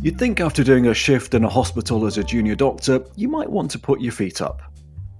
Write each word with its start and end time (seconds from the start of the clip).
You'd 0.00 0.16
think 0.16 0.38
after 0.38 0.62
doing 0.62 0.86
a 0.86 0.94
shift 0.94 1.34
in 1.34 1.42
a 1.42 1.48
hospital 1.48 2.06
as 2.06 2.18
a 2.18 2.22
junior 2.22 2.54
doctor, 2.54 3.04
you 3.16 3.26
might 3.26 3.50
want 3.50 3.68
to 3.72 3.80
put 3.80 4.00
your 4.00 4.12
feet 4.12 4.40
up. 4.40 4.62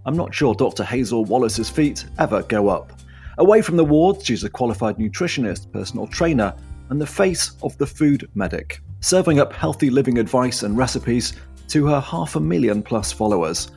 I'm 0.07 0.17
not 0.17 0.33
sure 0.33 0.55
Dr. 0.55 0.85
Hazel 0.85 1.25
Wallace's 1.25 1.69
feet 1.69 2.07
ever 2.21 2.45
go 2.45 2.69
up. 2.69 2.93
Away 3.39 3.61
from 3.61 3.77
the 3.77 3.85
wards, 3.85 4.25
she's 4.25 4.45
a 4.45 4.49
qualified 4.49 4.99
nutritionist, 4.99 5.73
personal 5.73 6.07
trainer, 6.07 6.55
and 6.91 7.01
the 7.01 7.07
face 7.07 7.57
of 7.65 7.77
the 7.79 7.89
food 7.89 8.29
medic, 8.37 8.81
serving 9.01 9.41
up 9.41 9.53
healthy 9.53 9.91
living 9.91 10.17
advice 10.17 10.63
and 10.63 10.77
recipes 10.77 11.33
to 11.67 11.89
her 11.89 12.01
half 12.01 12.37
a 12.37 12.41
million 12.41 12.81
plus 12.81 13.11
followers. 13.11 13.73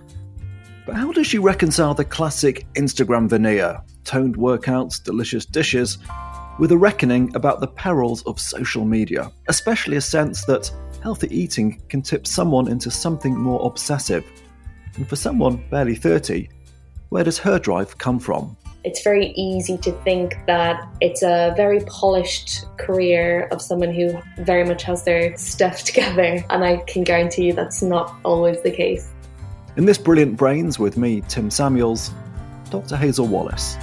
But 0.85 0.97
how 0.97 1.11
does 1.11 1.25
she 1.25 1.39
reconcile 1.39 1.95
the 1.95 2.05
classic 2.05 2.67
Instagram 2.75 3.27
veneer, 3.27 3.81
toned 4.03 4.37
workouts, 4.37 5.03
delicious 5.03 5.45
dishes, 5.45 5.97
with 6.59 6.71
a 6.71 6.77
reckoning 6.77 7.35
about 7.35 7.59
the 7.59 7.67
perils 7.67 8.21
of 8.23 8.39
social 8.39 8.85
media, 8.85 9.31
especially 9.47 9.97
a 9.97 10.01
sense 10.01 10.45
that 10.45 10.71
healthy 11.01 11.27
eating 11.35 11.81
can 11.89 12.01
tip 12.01 12.27
someone 12.27 12.67
into 12.67 12.91
something 12.91 13.37
more 13.37 13.65
obsessive? 13.65 14.25
And 14.95 15.07
for 15.07 15.15
someone 15.15 15.63
barely 15.69 15.95
30, 15.95 16.49
where 17.09 17.23
does 17.23 17.37
her 17.39 17.59
drive 17.59 17.97
come 17.97 18.19
from? 18.19 18.55
It's 18.83 19.03
very 19.03 19.27
easy 19.35 19.77
to 19.79 19.91
think 20.03 20.35
that 20.47 20.87
it's 21.01 21.21
a 21.21 21.53
very 21.55 21.81
polished 21.81 22.65
career 22.77 23.47
of 23.51 23.61
someone 23.61 23.93
who 23.93 24.19
very 24.39 24.63
much 24.63 24.83
has 24.83 25.03
their 25.03 25.37
stuff 25.37 25.83
together, 25.83 26.43
and 26.49 26.63
I 26.63 26.77
can 26.87 27.03
guarantee 27.03 27.47
you 27.47 27.53
that's 27.53 27.83
not 27.83 28.15
always 28.23 28.61
the 28.61 28.71
case. 28.71 29.07
In 29.77 29.85
this 29.85 29.97
Brilliant 29.97 30.35
Brains 30.35 30.79
with 30.79 30.97
me, 30.97 31.21
Tim 31.27 31.49
Samuels, 31.51 32.11
Dr. 32.69 32.97
Hazel 32.97 33.27
Wallace. 33.27 33.77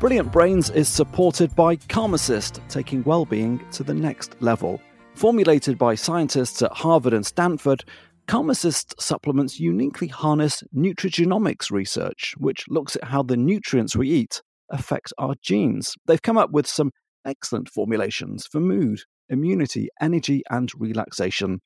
Brilliant 0.00 0.32
Brains 0.32 0.68
is 0.70 0.88
supported 0.88 1.54
by 1.54 1.76
Karmacist, 1.76 2.60
taking 2.68 3.04
well-being 3.04 3.64
to 3.70 3.84
the 3.84 3.94
next 3.94 4.34
level. 4.42 4.80
Formulated 5.14 5.78
by 5.78 5.94
scientists 5.94 6.62
at 6.62 6.72
Harvard 6.72 7.12
and 7.12 7.24
Stanford, 7.24 7.84
Karmacist 8.28 8.94
supplements 9.00 9.60
uniquely 9.60 10.08
harness 10.08 10.62
nutrigenomics 10.74 11.70
research, 11.70 12.34
which 12.38 12.64
looks 12.68 12.96
at 12.96 13.04
how 13.04 13.22
the 13.22 13.36
nutrients 13.36 13.96
we 13.96 14.08
eat 14.08 14.42
affect 14.70 15.12
our 15.18 15.34
genes. 15.42 15.94
They've 16.06 16.22
come 16.22 16.38
up 16.38 16.50
with 16.50 16.66
some 16.66 16.92
excellent 17.24 17.68
formulations 17.68 18.46
for 18.46 18.60
mood, 18.60 19.00
immunity, 19.28 19.88
energy, 20.00 20.42
and 20.50 20.70
relaxation, 20.76 21.60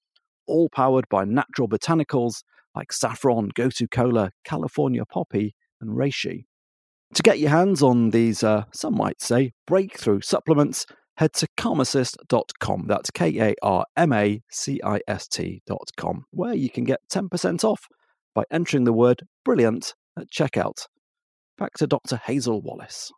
all 0.46 0.68
powered 0.68 1.08
by 1.08 1.24
natural 1.24 1.68
botanicals 1.68 2.42
like 2.74 2.92
saffron, 2.92 3.50
gotu 3.52 3.90
kola, 3.90 4.30
California 4.44 5.04
poppy, 5.04 5.54
and 5.80 5.90
reishi. 5.96 6.44
To 7.14 7.22
get 7.22 7.38
your 7.38 7.50
hands 7.50 7.82
on 7.82 8.10
these, 8.10 8.42
uh, 8.42 8.64
some 8.72 8.96
might 8.96 9.22
say, 9.22 9.52
breakthrough 9.66 10.20
supplements, 10.20 10.86
head 11.16 11.32
to 11.34 11.48
karmacist.com. 11.56 12.86
That's 12.86 13.10
K 13.10 13.38
A 13.40 13.54
R 13.62 13.84
M 13.96 14.12
A 14.12 14.42
C 14.50 14.80
I 14.84 15.00
S 15.08 15.28
T.com, 15.28 16.24
where 16.30 16.54
you 16.54 16.70
can 16.70 16.84
get 16.84 17.00
10% 17.10 17.64
off 17.64 17.86
by 18.34 18.44
entering 18.50 18.84
the 18.84 18.92
word 18.92 19.22
brilliant 19.44 19.94
at 20.18 20.30
checkout. 20.30 20.86
Back 21.58 21.74
to 21.74 21.86
Dr. 21.86 22.16
Hazel 22.16 22.60
Wallace. 22.60 23.10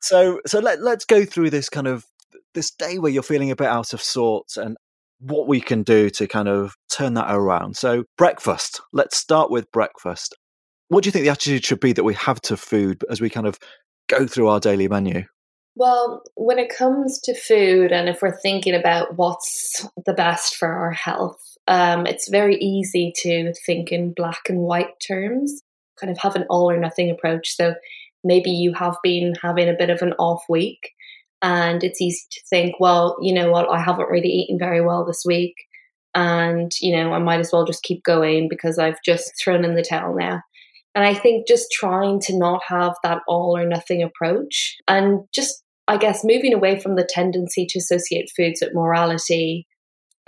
So, 0.00 0.40
so 0.46 0.60
let, 0.60 0.82
let's 0.82 1.04
go 1.04 1.24
through 1.24 1.50
this 1.50 1.68
kind 1.68 1.86
of 1.86 2.04
this 2.54 2.70
day 2.70 2.98
where 2.98 3.10
you're 3.10 3.22
feeling 3.22 3.50
a 3.50 3.56
bit 3.56 3.66
out 3.66 3.92
of 3.92 4.02
sorts 4.02 4.56
and 4.56 4.76
what 5.20 5.48
we 5.48 5.60
can 5.60 5.82
do 5.82 6.08
to 6.10 6.28
kind 6.28 6.48
of 6.48 6.76
turn 6.90 7.14
that 7.14 7.34
around. 7.34 7.76
So, 7.76 8.04
breakfast. 8.16 8.80
Let's 8.92 9.16
start 9.16 9.50
with 9.50 9.70
breakfast 9.72 10.36
what 10.88 11.04
do 11.04 11.08
you 11.08 11.12
think 11.12 11.24
the 11.24 11.30
attitude 11.30 11.64
should 11.64 11.80
be 11.80 11.92
that 11.92 12.04
we 12.04 12.14
have 12.14 12.40
to 12.42 12.56
food 12.56 13.04
as 13.10 13.20
we 13.20 13.30
kind 13.30 13.46
of 13.46 13.58
go 14.08 14.26
through 14.26 14.48
our 14.48 14.60
daily 14.60 14.88
menu? 14.88 15.24
Well, 15.78 16.24
when 16.34 16.58
it 16.58 16.76
comes 16.76 17.20
to 17.20 17.36
food, 17.36 17.92
and 17.92 18.08
if 18.08 18.20
we're 18.20 18.36
thinking 18.36 18.74
about 18.74 19.16
what's 19.16 19.86
the 20.04 20.12
best 20.12 20.56
for 20.56 20.66
our 20.66 20.90
health, 20.90 21.40
um, 21.68 22.04
it's 22.04 22.28
very 22.28 22.56
easy 22.56 23.12
to 23.18 23.54
think 23.64 23.92
in 23.92 24.12
black 24.12 24.48
and 24.48 24.58
white 24.58 24.98
terms, 24.98 25.62
kind 26.00 26.10
of 26.10 26.18
have 26.18 26.34
an 26.34 26.46
all 26.50 26.68
or 26.68 26.76
nothing 26.76 27.12
approach. 27.12 27.54
So 27.54 27.76
maybe 28.24 28.50
you 28.50 28.74
have 28.74 28.96
been 29.04 29.36
having 29.40 29.68
a 29.68 29.76
bit 29.78 29.88
of 29.88 30.02
an 30.02 30.14
off 30.14 30.42
week, 30.48 30.94
and 31.42 31.84
it's 31.84 32.00
easy 32.00 32.26
to 32.28 32.40
think, 32.50 32.80
well, 32.80 33.16
you 33.22 33.32
know 33.32 33.52
what, 33.52 33.70
I 33.70 33.80
haven't 33.80 34.10
really 34.10 34.30
eaten 34.30 34.58
very 34.58 34.80
well 34.80 35.04
this 35.04 35.22
week, 35.24 35.54
and 36.12 36.72
you 36.80 36.96
know, 36.96 37.12
I 37.12 37.20
might 37.20 37.38
as 37.38 37.52
well 37.52 37.64
just 37.64 37.84
keep 37.84 38.02
going 38.02 38.48
because 38.48 38.80
I've 38.80 39.00
just 39.04 39.32
thrown 39.40 39.64
in 39.64 39.76
the 39.76 39.84
towel 39.84 40.16
now. 40.16 40.42
And 40.96 41.06
I 41.06 41.14
think 41.14 41.46
just 41.46 41.70
trying 41.70 42.18
to 42.22 42.36
not 42.36 42.62
have 42.66 42.96
that 43.04 43.22
all 43.28 43.56
or 43.56 43.64
nothing 43.64 44.02
approach 44.02 44.76
and 44.88 45.20
just, 45.32 45.62
I 45.88 45.96
guess, 45.96 46.22
moving 46.22 46.52
away 46.52 46.78
from 46.78 46.96
the 46.96 47.08
tendency 47.08 47.66
to 47.70 47.78
associate 47.78 48.30
foods 48.36 48.60
with 48.62 48.74
morality. 48.74 49.66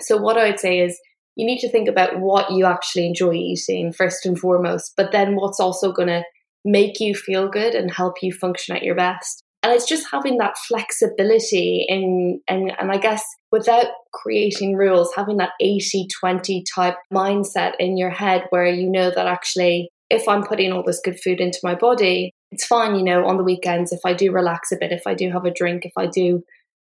So, 0.00 0.16
what 0.16 0.38
I 0.38 0.48
would 0.48 0.58
say 0.58 0.80
is 0.80 0.98
you 1.36 1.46
need 1.46 1.60
to 1.60 1.70
think 1.70 1.88
about 1.88 2.18
what 2.18 2.50
you 2.50 2.64
actually 2.64 3.06
enjoy 3.06 3.34
eating 3.34 3.92
first 3.92 4.26
and 4.26 4.38
foremost, 4.38 4.94
but 4.96 5.12
then 5.12 5.36
what's 5.36 5.60
also 5.60 5.92
going 5.92 6.08
to 6.08 6.24
make 6.64 7.00
you 7.00 7.14
feel 7.14 7.48
good 7.48 7.74
and 7.74 7.92
help 7.92 8.14
you 8.22 8.32
function 8.32 8.76
at 8.76 8.82
your 8.82 8.94
best. 8.94 9.42
And 9.62 9.72
it's 9.72 9.86
just 9.86 10.06
having 10.10 10.38
that 10.38 10.56
flexibility 10.56 11.84
in, 11.86 12.40
and, 12.48 12.72
and 12.78 12.90
I 12.90 12.96
guess 12.96 13.22
without 13.52 13.86
creating 14.12 14.76
rules, 14.76 15.12
having 15.14 15.36
that 15.36 15.52
80 15.60 16.08
20 16.18 16.64
type 16.74 16.96
mindset 17.12 17.72
in 17.78 17.98
your 17.98 18.10
head 18.10 18.44
where 18.50 18.66
you 18.66 18.90
know 18.90 19.10
that 19.10 19.26
actually 19.26 19.90
if 20.10 20.26
I'm 20.26 20.42
putting 20.42 20.72
all 20.72 20.82
this 20.82 21.00
good 21.02 21.20
food 21.20 21.40
into 21.40 21.60
my 21.62 21.74
body, 21.74 22.34
it's 22.52 22.66
fine, 22.66 22.94
you 22.96 23.04
know, 23.04 23.26
on 23.26 23.36
the 23.36 23.44
weekends 23.44 23.92
if 23.92 24.00
I 24.04 24.12
do 24.12 24.32
relax 24.32 24.72
a 24.72 24.76
bit, 24.76 24.92
if 24.92 25.06
I 25.06 25.14
do 25.14 25.30
have 25.30 25.44
a 25.44 25.52
drink, 25.52 25.84
if 25.84 25.92
I 25.96 26.06
do 26.06 26.42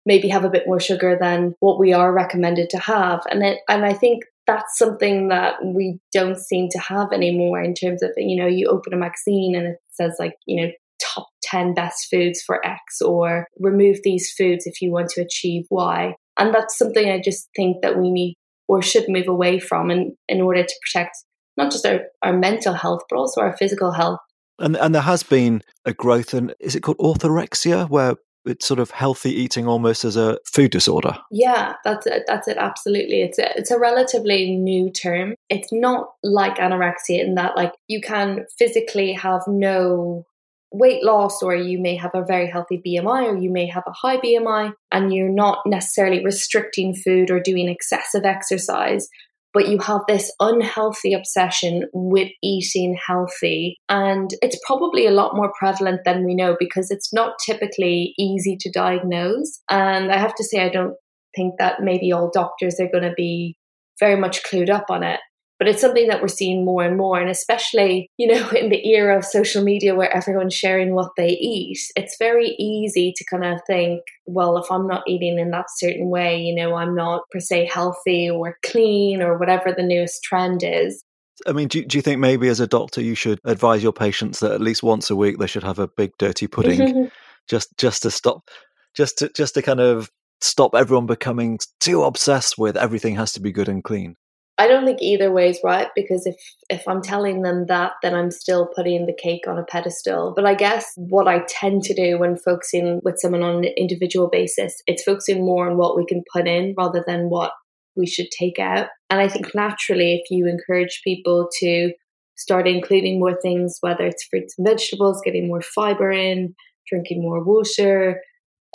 maybe 0.06 0.30
have 0.30 0.44
a 0.44 0.50
bit 0.50 0.64
more 0.66 0.80
sugar 0.80 1.18
than 1.20 1.54
what 1.60 1.80
we 1.80 1.94
are 1.94 2.14
recommended 2.14 2.70
to 2.72 2.80
have. 2.80 3.22
And 3.30 3.44
it, 3.44 3.60
and 3.70 3.86
I 3.86 3.94
think 3.94 4.24
that's 4.48 4.78
something 4.78 5.28
that 5.28 5.64
we 5.64 6.00
don't 6.12 6.38
seem 6.38 6.70
to 6.70 6.80
have 6.80 7.12
anymore 7.14 7.62
in 7.62 7.74
terms 7.74 8.02
of, 8.02 8.12
you 8.18 8.36
know, 8.36 8.48
you 8.48 8.68
open 8.68 8.94
a 8.94 8.98
magazine 8.98 9.56
and 9.56 9.68
it 9.68 9.78
says 9.92 10.16
like, 10.20 10.34
you 10.48 10.62
know, 10.62 10.72
top 11.02 11.28
10 11.44 11.74
best 11.74 12.08
foods 12.10 12.42
for 12.42 12.66
X 12.66 13.02
or 13.02 13.48
remove 13.60 14.00
these 14.04 14.32
foods 14.36 14.66
if 14.66 14.82
you 14.82 14.92
want 14.92 15.10
to 15.10 15.22
achieve 15.22 15.66
Y. 15.70 16.16
And 16.38 16.54
that's 16.54 16.78
something 16.78 17.10
I 17.10 17.22
just 17.24 17.50
think 17.56 17.82
that 17.82 18.00
we 18.00 18.12
need 18.12 18.36
or 18.68 18.82
should 18.82 19.06
move 19.08 19.28
away 19.28 19.60
from 19.60 19.92
in, 19.92 20.16
in 20.28 20.42
order 20.42 20.64
to 20.64 20.76
protect 20.82 21.18
not 21.58 21.72
just 21.72 21.86
our, 21.86 22.02
our 22.24 22.34
mental 22.34 22.74
health, 22.74 23.02
but 23.10 23.18
also 23.18 23.42
our 23.42 23.56
physical 23.58 23.92
health. 23.92 24.20
And 24.62 24.78
and 24.78 24.94
there 24.94 25.02
has 25.02 25.24
been 25.24 25.62
a 25.86 25.94
growth 25.94 26.34
in 26.34 26.54
is 26.60 26.76
it 26.76 26.82
called 26.82 26.98
orthorexia, 26.98 27.90
where 27.90 28.16
it's 28.46 28.66
sort 28.66 28.80
of 28.80 28.92
healthy 28.92 29.32
eating 29.32 29.68
almost 29.68 30.04
as 30.04 30.18
a 30.18 30.40
food 30.46 30.72
disorder. 30.72 31.18
Yeah, 31.30 31.76
that's 31.84 32.08
it. 32.08 32.24
That's 32.28 32.48
it. 32.48 32.58
Absolutely, 32.58 33.22
it's 33.22 33.38
a, 33.38 33.58
it's 33.58 33.72
a 33.72 33.80
relatively 33.80 34.56
new 34.56 34.92
term. 34.92 35.36
It's 35.50 35.72
not 35.72 36.12
like 36.24 36.58
anorexia 36.58 37.24
in 37.24 37.36
that 37.36 37.56
like 37.56 37.74
you 37.88 38.02
can 38.02 38.46
physically 38.58 39.14
have 39.14 39.42
no 39.48 40.26
weight 40.72 41.04
loss 41.04 41.44
or 41.44 41.54
you 41.54 41.80
may 41.80 41.96
have 41.98 42.12
a 42.14 42.24
very 42.24 42.50
healthy 42.50 42.82
BMI 42.86 43.26
or 43.26 43.38
you 43.38 43.52
may 43.52 43.68
have 43.68 43.84
a 43.86 43.92
high 43.92 44.18
BMI 44.18 44.74
and 44.92 45.14
you're 45.14 45.30
not 45.30 45.60
necessarily 45.66 46.24
restricting 46.24 46.96
food 46.96 47.30
or 47.30 47.42
doing 47.42 47.68
excessive 47.68 48.24
exercise 48.24 49.10
but 49.54 49.68
you 49.68 49.80
have 49.80 50.02
this 50.08 50.32
unhealthy 50.40 51.14
obsession 51.14 51.84
with 51.94 52.30
eating 52.42 52.98
healthy. 53.06 53.78
And 53.90 54.30
it's 54.42 54.60
probably 54.66 55.06
a 55.06 55.12
lot 55.12 55.36
more 55.36 55.52
prevalent 55.58 56.02
than 56.06 56.26
we 56.26 56.36
know 56.36 56.56
because 56.60 56.92
it's 56.92 57.14
not 57.14 57.34
typically 57.46 58.14
easy 58.18 58.58
to 58.60 58.72
diagnose. 58.72 59.62
And 59.70 60.12
I 60.12 60.18
have 60.18 60.36
to 60.36 60.44
say, 60.44 60.64
I 60.64 60.70
don't 60.70 60.96
think 61.36 61.56
that 61.60 61.82
maybe 61.82 62.12
all 62.12 62.32
doctors 62.34 62.80
are 62.80 62.90
going 62.92 63.10
to 63.10 63.14
be 63.16 63.56
very 64.00 64.20
much 64.20 64.44
clued 64.44 64.70
up 64.70 64.86
on 64.90 65.04
it 65.04 65.20
but 65.62 65.68
it's 65.68 65.80
something 65.80 66.08
that 66.08 66.24
we're 66.24 66.28
seeing 66.28 66.66
more 66.66 66.84
and 66.84 66.98
more 66.98 67.22
and 67.22 67.30
especially 67.30 68.10
you 68.18 68.26
know 68.26 68.50
in 68.60 68.70
the 68.70 68.84
era 68.90 69.16
of 69.16 69.24
social 69.24 69.64
media 69.64 69.94
where 69.94 70.12
everyone's 70.12 70.56
sharing 70.56 70.96
what 70.96 71.12
they 71.18 71.30
eat 71.30 71.78
it's 71.96 72.18
very 72.18 72.56
easy 72.58 73.14
to 73.16 73.24
kind 73.30 73.46
of 73.46 73.62
think 73.68 74.02
well 74.26 74.58
if 74.58 74.72
i'm 74.72 74.88
not 74.88 75.04
eating 75.08 75.38
in 75.38 75.52
that 75.52 75.68
certain 75.78 76.10
way 76.10 76.36
you 76.42 76.54
know 76.54 76.74
i'm 76.74 76.96
not 76.96 77.22
per 77.32 77.40
se 77.40 77.70
healthy 77.72 78.28
or 78.28 78.58
clean 78.66 79.22
or 79.22 79.38
whatever 79.38 79.72
the 79.72 79.84
newest 79.84 80.24
trend 80.24 80.62
is 80.64 81.04
I 81.48 81.54
mean, 81.54 81.70
do, 81.70 81.84
do 81.84 81.98
you 81.98 82.04
think 82.04 82.20
maybe 82.20 82.50
as 82.50 82.60
a 82.60 82.68
doctor 82.68 83.02
you 83.02 83.16
should 83.16 83.40
advise 83.46 83.82
your 83.82 83.94
patients 83.94 84.42
that 84.42 84.52
at 84.52 84.62
least 84.62 84.84
once 84.84 85.10
a 85.10 85.16
week 85.16 85.40
they 85.40 85.48
should 85.48 85.64
have 85.64 85.80
a 85.80 85.88
big 85.88 86.12
dirty 86.20 86.46
pudding, 86.46 87.10
just 87.50 87.76
just 87.80 88.04
to 88.04 88.12
stop, 88.12 88.52
just 88.96 89.18
to 89.20 89.30
just 89.30 89.56
to 89.56 89.64
kind 89.64 89.80
of 89.80 90.12
stop 90.42 90.76
everyone 90.76 91.08
becoming 91.08 91.58
too 91.80 92.04
obsessed 92.04 92.60
with 92.60 92.78
everything 92.78 93.16
has 93.16 93.34
to 93.34 93.40
be 93.40 93.52
good 93.52 93.70
and 93.70 93.84
clean? 93.84 94.18
I 94.62 94.68
don't 94.68 94.86
think 94.86 95.02
either 95.02 95.32
way 95.32 95.50
is 95.50 95.60
right 95.64 95.88
because 95.96 96.28
if 96.28 96.36
if 96.70 96.88
I'm 96.88 97.02
telling 97.02 97.42
them 97.42 97.66
that, 97.66 97.94
then 98.04 98.14
I'm 98.14 98.30
still 98.30 98.70
putting 98.76 99.08
the 99.08 99.18
cake 99.20 99.48
on 99.48 99.58
a 99.58 99.64
pedestal. 99.64 100.34
But 100.36 100.46
I 100.46 100.54
guess 100.54 100.86
what 100.98 101.28
I 101.28 101.44
tend 101.48 101.82
to 101.86 101.96
do 101.96 102.20
when 102.20 102.38
focusing 102.38 103.02
with 103.04 103.20
someone 103.20 103.42
on 103.42 103.66
an 103.66 103.72
individual 103.76 104.30
basis, 104.30 104.80
it's 104.86 105.02
focusing 105.02 105.44
more 105.44 105.68
on 105.68 105.78
what 105.78 105.98
we 105.98 106.06
can 106.06 106.24
put 106.32 106.48
in 106.48 106.76
rather 106.78 107.04
than 107.08 107.32
what 107.32 107.54
we 107.96 108.06
should 108.06 108.28
take 108.30 108.60
out. 108.60 108.90
And 109.10 109.20
I 109.20 109.28
think 109.28 109.48
naturally, 109.56 110.14
if 110.14 110.30
you 110.30 110.48
encourage 110.48 111.02
people 111.04 111.50
to 111.62 111.92
start 112.36 112.68
including 112.68 113.20
more 113.20 113.42
things, 113.42 113.80
whether 113.82 114.06
it's 114.06 114.26
fruits 114.26 114.54
and 114.60 114.68
vegetables, 114.68 115.24
getting 115.26 115.48
more 115.48 115.64
fiber 115.64 116.12
in, 116.12 116.54
drinking 116.88 117.24
more 117.24 117.44
water, 117.44 118.22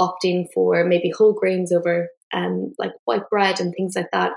opting 0.01 0.47
for 0.53 0.85
maybe 0.85 1.13
whole 1.17 1.33
grains 1.33 1.71
over 1.71 2.09
um, 2.35 2.75
like 2.77 2.93
white 3.05 3.31
bread 3.31 3.61
and 3.61 3.73
things 3.77 3.95
like 3.95 4.11
that, 4.13 4.33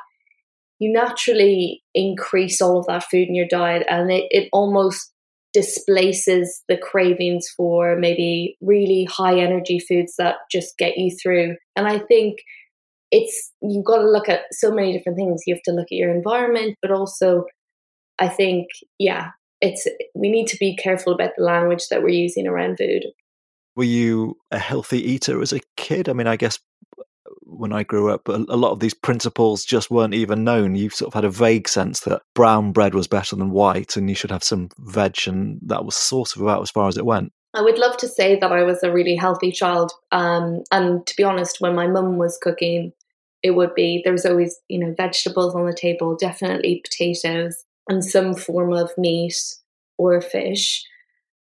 you 0.79 0.91
naturally 0.91 1.83
increase 1.93 2.61
all 2.61 2.79
of 2.79 2.87
that 2.87 3.03
food 3.03 3.27
in 3.27 3.35
your 3.35 3.47
diet 3.47 3.85
and 3.89 4.11
it, 4.11 4.25
it 4.31 4.49
almost 4.51 5.11
displaces 5.53 6.63
the 6.67 6.77
cravings 6.77 7.47
for 7.55 7.97
maybe 7.97 8.55
really 8.61 9.07
high 9.09 9.39
energy 9.39 9.79
foods 9.79 10.13
that 10.17 10.35
just 10.51 10.77
get 10.77 10.97
you 10.97 11.15
through. 11.21 11.55
And 11.75 11.87
I 11.87 11.99
think 11.99 12.37
it's 13.11 13.51
you've 13.61 13.85
got 13.85 13.97
to 13.97 14.09
look 14.09 14.29
at 14.29 14.41
so 14.51 14.71
many 14.71 14.95
different 14.95 15.17
things. 15.17 15.41
You 15.45 15.55
have 15.55 15.63
to 15.63 15.71
look 15.71 15.87
at 15.91 15.97
your 15.97 16.13
environment, 16.13 16.77
but 16.81 16.91
also 16.91 17.45
I 18.19 18.27
think, 18.27 18.67
yeah, 18.99 19.29
it's 19.61 19.87
we 20.13 20.29
need 20.29 20.47
to 20.47 20.57
be 20.57 20.75
careful 20.75 21.13
about 21.13 21.31
the 21.37 21.43
language 21.43 21.87
that 21.89 22.03
we're 22.03 22.09
using 22.09 22.47
around 22.47 22.77
food. 22.77 23.05
Were 23.75 23.83
you 23.83 24.35
a 24.51 24.59
healthy 24.59 24.99
eater 24.99 25.41
as 25.41 25.53
a 25.53 25.61
kid? 25.77 26.09
I 26.09 26.13
mean, 26.13 26.27
I 26.27 26.35
guess 26.35 26.59
when 27.49 27.73
I 27.73 27.83
grew 27.83 28.11
up, 28.11 28.27
a, 28.27 28.33
lot 28.33 28.71
of 28.71 28.79
these 28.79 28.93
principles 28.93 29.65
just 29.65 29.91
weren't 29.91 30.13
even 30.13 30.43
known. 30.43 30.75
You 30.75 30.89
sort 30.89 31.07
of 31.07 31.13
had 31.13 31.25
a 31.25 31.29
vague 31.29 31.67
sense 31.67 32.01
that 32.01 32.21
brown 32.35 32.71
bread 32.71 32.93
was 32.93 33.07
better 33.07 33.35
than 33.35 33.51
white, 33.51 33.95
and 33.95 34.09
you 34.09 34.15
should 34.15 34.31
have 34.31 34.43
some 34.43 34.69
veg, 34.79 35.17
and 35.27 35.59
that 35.63 35.85
was 35.85 35.95
sort 35.95 36.35
of 36.35 36.41
about 36.41 36.61
as 36.61 36.71
far 36.71 36.87
as 36.87 36.97
it 36.97 37.05
went. 37.05 37.31
I 37.53 37.61
would 37.61 37.79
love 37.79 37.97
to 37.97 38.07
say 38.07 38.37
that 38.39 38.51
I 38.51 38.63
was 38.63 38.83
a 38.83 38.91
really 38.91 39.15
healthy 39.15 39.51
child, 39.51 39.91
um, 40.11 40.63
and 40.71 41.05
to 41.07 41.15
be 41.17 41.23
honest, 41.23 41.59
when 41.59 41.75
my 41.75 41.87
mum 41.87 42.17
was 42.17 42.37
cooking, 42.41 42.93
it 43.41 43.51
would 43.51 43.73
be 43.73 44.01
there 44.03 44.13
was 44.13 44.25
always 44.25 44.59
you 44.67 44.79
know 44.79 44.93
vegetables 44.95 45.55
on 45.55 45.65
the 45.65 45.73
table, 45.73 46.15
definitely 46.15 46.81
potatoes 46.83 47.63
and 47.87 48.05
some 48.05 48.35
form 48.35 48.73
of 48.73 48.91
meat 48.97 49.35
or 49.97 50.21
fish. 50.21 50.85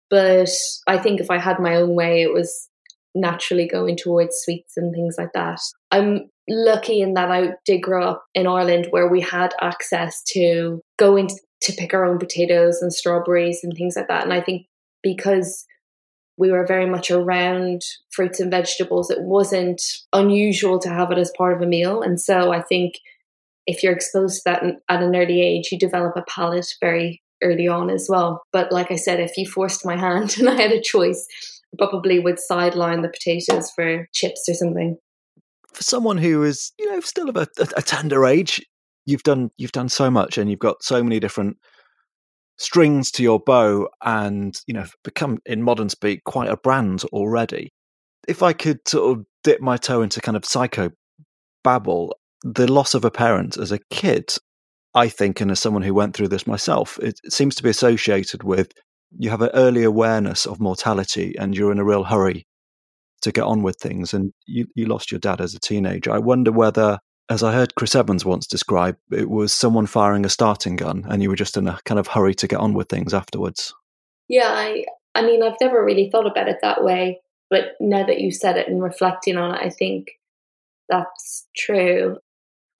But 0.08 0.50
I 0.86 0.98
think 0.98 1.20
if 1.20 1.30
I 1.30 1.38
had 1.38 1.58
my 1.58 1.74
own 1.74 1.94
way, 1.94 2.22
it 2.22 2.32
was 2.32 2.68
naturally 3.16 3.66
going 3.66 3.96
towards 3.96 4.36
sweets 4.36 4.76
and 4.76 4.94
things 4.94 5.16
like 5.18 5.32
that. 5.34 5.58
I'm 5.90 6.30
lucky 6.48 7.00
in 7.00 7.14
that 7.14 7.30
I 7.30 7.54
did 7.64 7.82
grow 7.82 8.04
up 8.10 8.24
in 8.34 8.46
Ireland 8.46 8.88
where 8.90 9.08
we 9.08 9.20
had 9.20 9.54
access 9.60 10.22
to 10.28 10.80
going 10.98 11.28
to 11.62 11.72
pick 11.72 11.94
our 11.94 12.04
own 12.04 12.18
potatoes 12.18 12.80
and 12.82 12.92
strawberries 12.92 13.60
and 13.62 13.72
things 13.74 13.96
like 13.96 14.08
that. 14.08 14.22
And 14.24 14.32
I 14.32 14.40
think 14.40 14.66
because 15.02 15.64
we 16.38 16.50
were 16.50 16.66
very 16.66 16.86
much 16.86 17.10
around 17.10 17.80
fruits 18.10 18.40
and 18.40 18.50
vegetables, 18.50 19.10
it 19.10 19.22
wasn't 19.22 19.82
unusual 20.12 20.78
to 20.80 20.90
have 20.90 21.10
it 21.10 21.18
as 21.18 21.32
part 21.36 21.56
of 21.56 21.62
a 21.62 21.66
meal. 21.66 22.02
And 22.02 22.20
so 22.20 22.52
I 22.52 22.60
think 22.62 22.94
if 23.66 23.82
you're 23.82 23.94
exposed 23.94 24.36
to 24.36 24.42
that 24.46 24.62
at 24.88 25.02
an 25.02 25.16
early 25.16 25.40
age, 25.40 25.68
you 25.72 25.78
develop 25.78 26.14
a 26.16 26.24
palate 26.28 26.68
very 26.80 27.22
early 27.42 27.68
on 27.68 27.90
as 27.90 28.06
well. 28.08 28.42
But 28.52 28.70
like 28.70 28.90
I 28.90 28.96
said, 28.96 29.20
if 29.20 29.36
you 29.36 29.46
forced 29.46 29.84
my 29.84 29.96
hand 29.96 30.36
and 30.38 30.48
I 30.48 30.60
had 30.60 30.72
a 30.72 30.80
choice, 30.80 31.26
probably 31.78 32.19
would 32.19 32.38
sideline 32.38 33.02
the 33.02 33.08
potatoes 33.08 33.70
for 33.75 34.08
chips 34.12 34.49
or 34.49 34.55
something. 34.55 34.96
For 35.73 35.82
someone 35.82 36.19
who 36.19 36.43
is, 36.43 36.73
you 36.78 36.90
know, 36.90 37.00
still 37.00 37.28
of 37.28 37.37
a, 37.37 37.49
a 37.76 37.82
tender 37.82 38.25
age, 38.25 38.64
you've 39.05 39.23
done 39.23 39.50
you've 39.56 39.73
done 39.73 39.88
so 39.88 40.11
much, 40.11 40.38
and 40.38 40.50
you've 40.50 40.58
got 40.58 40.82
so 40.82 41.02
many 41.02 41.20
different 41.20 41.56
strings 42.58 43.11
to 43.12 43.23
your 43.23 43.40
bow, 43.40 43.88
and 44.05 44.58
you 44.67 44.75
know, 44.75 44.87
become 45.05 45.38
in 45.46 45.62
modern 45.62 45.88
speak 45.88 46.25
quite 46.25 46.49
a 46.49 46.56
brand 46.56 47.05
already. 47.12 47.73
If 48.26 48.43
I 48.43 48.52
could 48.52 48.81
sort 48.88 49.19
of 49.19 49.25
dip 49.44 49.61
my 49.61 49.76
toe 49.76 50.02
into 50.02 50.20
kind 50.20 50.37
of 50.37 50.44
psycho 50.44 50.90
babble, 51.62 52.17
the 52.43 52.70
loss 52.70 52.94
of 52.94 53.05
a 53.05 53.11
parent 53.11 53.56
as 53.56 53.73
a 53.73 53.78
kid, 53.90 54.32
I 54.94 55.08
think, 55.08 55.40
and 55.40 55.50
as 55.50 55.61
someone 55.61 55.82
who 55.82 55.94
went 55.94 56.14
through 56.14 56.28
this 56.28 56.46
myself, 56.46 56.99
it 57.00 57.20
seems 57.31 57.55
to 57.56 57.62
be 57.62 57.70
associated 57.70 58.43
with 58.43 58.73
you 59.18 59.30
have 59.30 59.42
an 59.42 59.50
early 59.54 59.82
awareness 59.82 60.46
of 60.46 60.60
mortality 60.60 61.34
and 61.38 61.56
you're 61.56 61.72
in 61.72 61.78
a 61.78 61.84
real 61.84 62.04
hurry 62.04 62.46
to 63.22 63.32
get 63.32 63.44
on 63.44 63.62
with 63.62 63.76
things. 63.76 64.14
And 64.14 64.32
you, 64.46 64.66
you 64.74 64.86
lost 64.86 65.10
your 65.10 65.20
dad 65.20 65.40
as 65.40 65.54
a 65.54 65.60
teenager. 65.60 66.12
I 66.12 66.18
wonder 66.18 66.52
whether, 66.52 66.98
as 67.28 67.42
I 67.42 67.52
heard 67.52 67.74
Chris 67.74 67.94
Evans 67.94 68.24
once 68.24 68.46
describe, 68.46 68.96
it 69.10 69.28
was 69.28 69.52
someone 69.52 69.86
firing 69.86 70.24
a 70.24 70.28
starting 70.28 70.76
gun 70.76 71.04
and 71.08 71.22
you 71.22 71.28
were 71.28 71.36
just 71.36 71.56
in 71.56 71.66
a 71.66 71.78
kind 71.84 71.98
of 71.98 72.08
hurry 72.08 72.34
to 72.34 72.46
get 72.46 72.60
on 72.60 72.74
with 72.74 72.88
things 72.88 73.14
afterwards. 73.14 73.74
Yeah, 74.28 74.48
I, 74.48 74.84
I 75.14 75.22
mean, 75.22 75.42
I've 75.42 75.60
never 75.60 75.84
really 75.84 76.10
thought 76.10 76.26
about 76.26 76.48
it 76.48 76.58
that 76.62 76.84
way. 76.84 77.20
But 77.48 77.76
now 77.80 78.04
that 78.04 78.20
you 78.20 78.32
said 78.32 78.56
it 78.56 78.68
and 78.68 78.82
reflecting 78.82 79.36
on 79.36 79.54
it, 79.54 79.60
I 79.62 79.70
think 79.70 80.08
that's 80.88 81.46
true. 81.56 82.18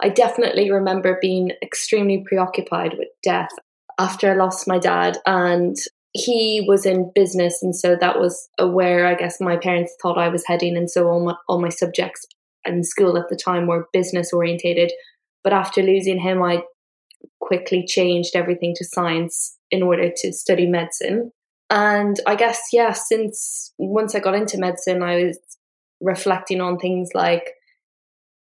I 0.03 0.09
definitely 0.09 0.71
remember 0.71 1.19
being 1.21 1.53
extremely 1.63 2.25
preoccupied 2.27 2.95
with 2.99 3.09
death 3.23 3.51
after 3.99 4.31
I 4.31 4.35
lost 4.35 4.69
my 4.69 4.79
dad. 4.79 5.19
And 5.25 5.77
he 6.13 6.65
was 6.67 6.87
in 6.87 7.13
business, 7.15 7.63
and 7.63 7.75
so 7.75 7.97
that 8.01 8.19
was 8.19 8.49
where 8.59 9.07
I 9.07 9.15
guess 9.15 9.41
my 9.41 9.57
parents 9.57 9.95
thought 10.01 10.19
I 10.19 10.29
was 10.29 10.45
heading, 10.47 10.77
and 10.77 10.91
so 10.91 11.09
all 11.09 11.25
my 11.25 11.35
all 11.49 11.61
my 11.61 11.69
subjects 11.69 12.25
in 12.65 12.83
school 12.85 13.17
at 13.17 13.29
the 13.29 13.37
time 13.37 13.67
were 13.67 13.89
business 13.93 14.33
orientated. 14.33 14.93
But 15.45 15.53
after 15.53 15.83
losing 15.83 16.19
him, 16.19 16.43
I 16.43 16.63
quickly 17.41 17.85
changed 17.87 18.35
everything 18.35 18.75
to 18.77 18.85
science 18.85 19.57
in 19.71 19.83
order 19.83 20.11
to 20.17 20.33
study 20.33 20.67
medicine. 20.67 21.31
And 21.71 22.17
I 22.27 22.37
guess 22.37 22.61
yeah, 22.73 22.93
since 22.93 23.73
once 23.79 24.15
I 24.15 24.21
got 24.21 24.35
into 24.35 24.59
medicine, 24.59 25.03
I 25.03 25.25
was 25.25 25.39
reflecting 26.01 26.61
on 26.61 26.79
things 26.79 27.11
like 27.15 27.53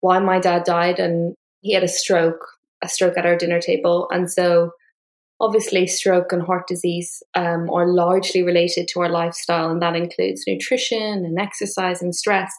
why 0.00 0.18
my 0.20 0.38
dad 0.38 0.64
died, 0.64 0.98
and 0.98 1.34
he 1.60 1.74
had 1.74 1.84
a 1.84 1.88
stroke, 1.88 2.46
a 2.82 2.88
stroke 2.88 3.18
at 3.18 3.26
our 3.26 3.36
dinner 3.36 3.60
table, 3.60 4.08
and 4.10 4.30
so 4.30 4.70
Obviously, 5.40 5.86
stroke 5.86 6.32
and 6.32 6.42
heart 6.42 6.66
disease 6.66 7.22
um, 7.34 7.70
are 7.70 7.86
largely 7.86 8.42
related 8.42 8.88
to 8.88 9.00
our 9.00 9.08
lifestyle, 9.08 9.70
and 9.70 9.80
that 9.80 9.94
includes 9.94 10.44
nutrition 10.46 11.24
and 11.24 11.38
exercise 11.38 12.02
and 12.02 12.14
stress. 12.14 12.52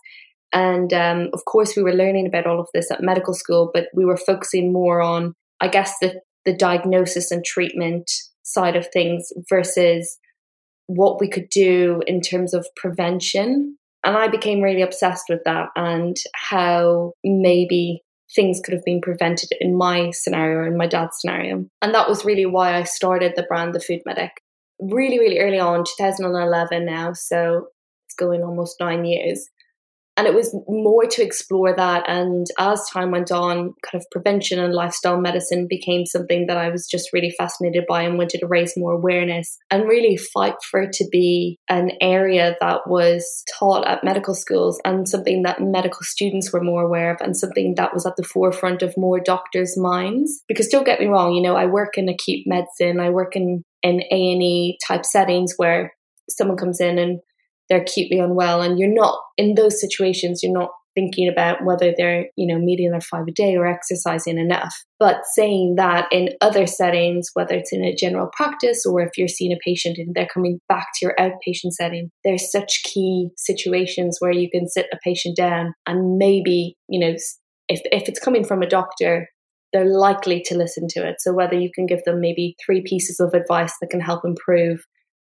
And 0.53 0.93
um, 0.93 1.29
of 1.33 1.45
course, 1.45 1.75
we 1.75 1.83
were 1.83 1.93
learning 1.93 2.25
about 2.25 2.47
all 2.47 2.59
of 2.59 2.69
this 2.73 2.89
at 2.89 3.03
medical 3.03 3.33
school, 3.33 3.69
but 3.73 3.87
we 3.93 4.05
were 4.05 4.17
focusing 4.17 4.71
more 4.71 5.01
on, 5.01 5.33
I 5.61 5.67
guess, 5.67 5.93
the, 5.99 6.21
the 6.45 6.55
diagnosis 6.55 7.31
and 7.31 7.43
treatment 7.43 8.09
side 8.43 8.75
of 8.75 8.87
things 8.91 9.29
versus 9.49 10.17
what 10.87 11.19
we 11.19 11.27
could 11.27 11.49
do 11.49 12.01
in 12.07 12.21
terms 12.21 12.53
of 12.53 12.65
prevention. 12.75 13.77
And 14.03 14.17
I 14.17 14.27
became 14.27 14.61
really 14.61 14.81
obsessed 14.81 15.25
with 15.29 15.41
that 15.45 15.67
and 15.75 16.15
how 16.33 17.11
maybe 17.23 18.01
things 18.35 18.61
could 18.63 18.73
have 18.73 18.85
been 18.85 19.01
prevented 19.01 19.49
in 19.59 19.77
my 19.77 20.11
scenario, 20.11 20.67
in 20.67 20.77
my 20.77 20.87
dad's 20.87 21.19
scenario. 21.19 21.65
And 21.81 21.93
that 21.93 22.07
was 22.07 22.25
really 22.25 22.45
why 22.45 22.75
I 22.75 22.83
started 22.83 23.33
the 23.35 23.43
brand, 23.43 23.73
The 23.73 23.79
Food 23.79 24.01
Medic. 24.05 24.31
Really, 24.79 25.19
really 25.19 25.39
early 25.39 25.59
on, 25.59 25.83
2011 25.97 26.85
now, 26.85 27.13
so 27.13 27.67
it's 28.07 28.15
going 28.15 28.43
almost 28.43 28.79
nine 28.79 29.05
years 29.05 29.49
and 30.19 30.27
it 30.27 30.33
was 30.33 30.53
more 30.67 31.05
to 31.05 31.23
explore 31.23 31.73
that. 31.73 32.03
And 32.09 32.45
as 32.57 32.85
time 32.91 33.11
went 33.11 33.31
on 33.31 33.73
kind 33.81 33.95
of 33.95 34.05
prevention 34.11 34.59
and 34.59 34.73
lifestyle 34.73 35.17
medicine 35.17 35.65
became 35.69 36.05
something 36.05 36.47
that 36.47 36.57
i 36.57 36.69
was 36.69 36.87
just 36.87 37.13
really 37.13 37.31
fascinated 37.31 37.85
by 37.87 38.01
and 38.03 38.17
wanted 38.17 38.39
to 38.39 38.47
raise 38.47 38.75
more 38.75 38.91
awareness 38.91 39.57
and 39.71 39.87
really 39.87 40.17
fight 40.17 40.55
for 40.69 40.81
it 40.81 40.91
to 40.93 41.07
be 41.09 41.57
an 41.69 41.91
area 42.01 42.57
that 42.59 42.81
was 42.87 43.43
taught 43.57 43.87
at 43.87 44.03
medical 44.03 44.33
schools 44.33 44.81
and 44.83 45.07
something 45.07 45.43
that 45.43 45.61
medical 45.61 46.01
students 46.01 46.51
were 46.51 46.61
more 46.61 46.83
aware 46.83 47.11
of 47.11 47.21
and 47.21 47.37
something 47.37 47.75
that 47.75 47.93
was 47.93 48.05
at 48.05 48.15
the 48.17 48.23
forefront 48.23 48.81
of 48.81 48.93
more 48.97 49.19
doctors 49.19 49.77
minds. 49.77 50.43
Because 50.47 50.67
don't 50.67 50.85
get 50.85 50.99
me 50.99 51.05
wrong 51.05 51.33
you 51.33 51.41
know 51.41 51.55
i 51.55 51.65
work 51.65 51.97
in 51.97 52.09
acute 52.09 52.45
medicine. 52.45 52.99
I 52.99 53.09
work 53.09 53.35
in 53.35 53.63
in 53.81 54.01
a&e 54.11 54.77
type 54.85 55.05
settings 55.05 55.53
where 55.55 55.93
someone 56.29 56.57
comes 56.57 56.81
in 56.81 56.97
and 56.99 57.19
they're 57.69 57.81
acutely 57.81 58.19
unwell 58.19 58.61
and 58.61 58.79
you're 58.79 58.93
not 58.93 59.19
in 59.37 59.55
those 59.55 59.79
situations 59.79 60.41
you're 60.43 60.53
not 60.53 60.71
thinking 60.95 61.29
about 61.29 61.63
whether 61.63 61.93
they're 61.95 62.25
you 62.35 62.47
know 62.47 62.59
meeting 62.59 62.91
their 62.91 63.01
five 63.01 63.25
a 63.27 63.31
day 63.31 63.55
or 63.55 63.67
exercising 63.67 64.37
enough. 64.37 64.73
But 64.99 65.21
saying 65.33 65.75
that 65.77 66.07
in 66.11 66.29
other 66.41 66.67
settings 66.67 67.29
whether 67.33 67.55
it's 67.55 67.73
in 67.73 67.83
a 67.83 67.95
general 67.95 68.29
practice 68.35 68.85
or 68.85 69.01
if 69.01 69.11
you're 69.17 69.27
seeing 69.27 69.53
a 69.53 69.59
patient 69.63 69.97
and 69.97 70.13
they're 70.13 70.27
coming 70.27 70.59
back 70.67 70.87
to 70.95 71.05
your 71.05 71.15
outpatient 71.19 71.71
setting 71.71 72.09
there's 72.23 72.51
such 72.51 72.83
key 72.83 73.29
situations 73.37 74.17
where 74.19 74.31
you 74.31 74.49
can 74.49 74.67
sit 74.67 74.87
a 74.91 74.97
patient 75.03 75.37
down 75.37 75.73
and 75.87 76.17
maybe 76.17 76.75
you 76.87 76.99
know 76.99 77.15
if, 77.67 77.81
if 77.91 78.09
it's 78.09 78.19
coming 78.19 78.43
from 78.43 78.61
a 78.61 78.69
doctor 78.69 79.27
they're 79.71 79.85
likely 79.85 80.41
to 80.47 80.57
listen 80.57 80.87
to 80.89 81.07
it. 81.07 81.17
So 81.19 81.31
whether 81.31 81.53
you 81.53 81.69
can 81.73 81.85
give 81.85 82.03
them 82.03 82.19
maybe 82.19 82.55
three 82.65 82.81
pieces 82.81 83.19
of 83.19 83.35
advice 83.35 83.75
that 83.79 83.91
can 83.91 83.99
help 83.99 84.25
improve 84.25 84.83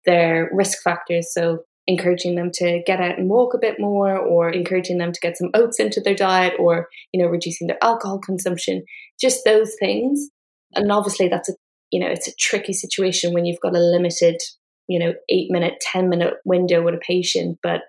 their 0.05 0.47
risk 0.53 0.77
factors 0.83 1.33
so 1.33 1.63
encouraging 1.87 2.35
them 2.35 2.51
to 2.53 2.81
get 2.85 2.99
out 2.99 3.17
and 3.17 3.29
walk 3.29 3.53
a 3.53 3.59
bit 3.59 3.79
more 3.79 4.17
or 4.17 4.49
encouraging 4.49 4.97
them 4.97 5.13
to 5.13 5.19
get 5.21 5.37
some 5.37 5.49
oats 5.53 5.79
into 5.79 6.01
their 6.01 6.15
diet 6.15 6.53
or 6.59 6.89
you 7.13 7.21
know 7.21 7.29
reducing 7.29 7.67
their 7.67 7.81
alcohol 7.81 8.19
consumption. 8.19 8.83
Just 9.19 9.45
those 9.45 9.73
things. 9.79 10.29
And 10.75 10.91
obviously 10.91 11.29
that's 11.29 11.49
a 11.49 11.53
you 11.91 11.99
know 11.99 12.07
it's 12.07 12.27
a 12.27 12.35
tricky 12.37 12.73
situation 12.73 13.33
when 13.33 13.45
you've 13.45 13.61
got 13.61 13.75
a 13.75 13.79
limited 13.79 14.35
you 14.87 14.99
know 14.99 15.13
8 15.29 15.49
minute 15.49 15.75
10 15.81 16.09
minute 16.09 16.33
window 16.45 16.83
with 16.83 16.93
a 16.93 16.99
patient. 16.99 17.59
But 17.63 17.81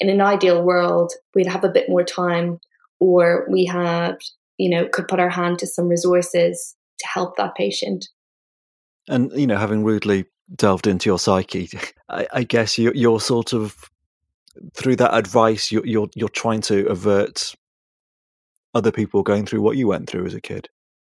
in 0.00 0.10
an 0.10 0.20
ideal 0.20 0.62
world 0.62 1.12
we'd 1.34 1.46
have 1.46 1.64
a 1.64 1.70
bit 1.70 1.88
more 1.88 2.04
time 2.04 2.58
or 2.98 3.46
we 3.50 3.66
have 3.66 4.16
you 4.58 4.68
know 4.68 4.88
could 4.88 5.06
put 5.06 5.20
our 5.20 5.30
hand 5.30 5.60
to 5.60 5.66
some 5.66 5.88
resources 5.88 6.74
to 6.98 7.06
help 7.06 7.36
that 7.36 7.54
patient. 7.54 8.08
And 9.08 9.30
you 9.32 9.46
know 9.46 9.56
having 9.56 9.84
rudely 9.84 10.24
delved 10.54 10.86
into 10.86 11.08
your 11.10 11.18
psyche, 11.18 11.68
I, 12.08 12.26
I 12.32 12.42
guess 12.44 12.78
you, 12.78 12.92
you're 12.94 13.20
sort 13.20 13.52
of 13.52 13.90
through 14.74 14.96
that 14.96 15.14
advice, 15.14 15.70
you're, 15.70 15.86
you're 15.86 16.08
you're 16.14 16.28
trying 16.28 16.60
to 16.62 16.86
avert 16.86 17.54
other 18.74 18.92
people 18.92 19.22
going 19.22 19.46
through 19.46 19.62
what 19.62 19.76
you 19.76 19.86
went 19.86 20.08
through 20.08 20.26
as 20.26 20.34
a 20.34 20.40
kid. 20.40 20.68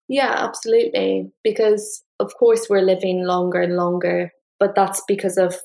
Yeah, 0.07 0.33
absolutely. 0.38 1.31
Because 1.43 2.03
of 2.19 2.35
course 2.35 2.67
we're 2.69 2.81
living 2.81 3.23
longer 3.25 3.61
and 3.61 3.75
longer, 3.75 4.31
but 4.59 4.75
that's 4.75 5.01
because 5.07 5.38
of 5.38 5.55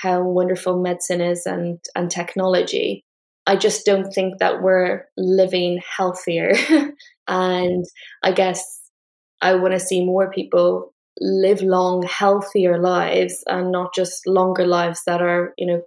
how 0.00 0.22
wonderful 0.22 0.80
medicine 0.80 1.20
is 1.20 1.46
and 1.46 1.78
and 1.96 2.10
technology. 2.10 3.04
I 3.46 3.56
just 3.56 3.84
don't 3.84 4.12
think 4.12 4.38
that 4.38 4.62
we're 4.62 5.06
living 5.16 5.80
healthier. 5.96 6.52
and 7.28 7.84
I 8.22 8.32
guess 8.32 8.62
I 9.40 9.54
want 9.54 9.72
to 9.72 9.80
see 9.80 10.04
more 10.04 10.30
people 10.30 10.92
live 11.20 11.62
long, 11.62 12.02
healthier 12.02 12.80
lives 12.80 13.42
and 13.46 13.70
not 13.70 13.94
just 13.94 14.26
longer 14.26 14.66
lives 14.66 15.02
that 15.06 15.20
are, 15.20 15.52
you 15.58 15.66
know, 15.66 15.82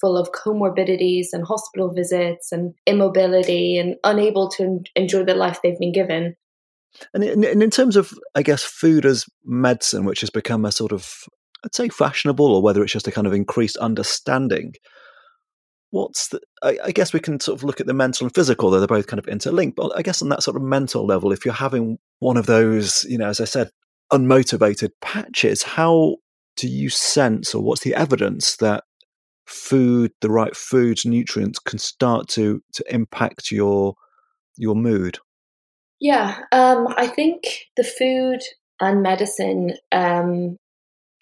full 0.00 0.16
of 0.16 0.32
comorbidities 0.32 1.28
and 1.32 1.46
hospital 1.46 1.92
visits 1.92 2.52
and 2.52 2.74
immobility 2.86 3.78
and 3.78 3.96
unable 4.04 4.48
to 4.50 4.80
enjoy 4.96 5.24
the 5.24 5.34
life 5.34 5.60
they've 5.62 5.78
been 5.78 5.92
given. 5.92 6.36
And 7.12 7.24
in, 7.24 7.70
terms 7.70 7.96
of, 7.96 8.12
I 8.34 8.42
guess, 8.42 8.62
food 8.62 9.04
as 9.04 9.24
medicine, 9.44 10.04
which 10.04 10.20
has 10.20 10.30
become 10.30 10.64
a 10.64 10.70
sort 10.70 10.92
of, 10.92 11.24
I'd 11.64 11.74
say, 11.74 11.88
fashionable, 11.88 12.54
or 12.54 12.62
whether 12.62 12.82
it's 12.82 12.92
just 12.92 13.08
a 13.08 13.12
kind 13.12 13.26
of 13.26 13.32
increased 13.32 13.76
understanding, 13.78 14.74
what's 15.90 16.28
the, 16.28 16.40
I, 16.62 16.78
I, 16.84 16.92
guess 16.92 17.12
we 17.12 17.18
can 17.18 17.40
sort 17.40 17.58
of 17.58 17.64
look 17.64 17.80
at 17.80 17.86
the 17.86 17.94
mental 17.94 18.26
and 18.26 18.34
physical, 18.34 18.70
though 18.70 18.78
they're 18.78 18.86
both 18.86 19.08
kind 19.08 19.18
of 19.18 19.26
interlinked. 19.26 19.76
But 19.76 19.92
I 19.96 20.02
guess 20.02 20.22
on 20.22 20.28
that 20.28 20.42
sort 20.42 20.56
of 20.56 20.62
mental 20.62 21.04
level, 21.04 21.32
if 21.32 21.44
you're 21.44 21.54
having 21.54 21.98
one 22.20 22.36
of 22.36 22.46
those, 22.46 23.04
you 23.04 23.18
know, 23.18 23.28
as 23.28 23.40
I 23.40 23.44
said, 23.44 23.70
unmotivated 24.12 24.90
patches, 25.00 25.62
how 25.62 26.16
do 26.56 26.68
you 26.68 26.88
sense 26.88 27.54
or 27.54 27.62
what's 27.62 27.82
the 27.82 27.94
evidence 27.94 28.56
that 28.56 28.84
food, 29.46 30.12
the 30.20 30.30
right 30.30 30.56
foods, 30.56 31.04
nutrients 31.04 31.58
can 31.58 31.78
start 31.78 32.28
to 32.28 32.62
to 32.72 32.84
impact 32.94 33.50
your 33.50 33.94
your 34.56 34.74
mood? 34.74 35.18
Yeah, 36.00 36.38
um, 36.52 36.88
I 36.96 37.06
think 37.06 37.66
the 37.76 37.84
food 37.84 38.40
and 38.80 39.02
medicine 39.02 39.74
um, 39.92 40.56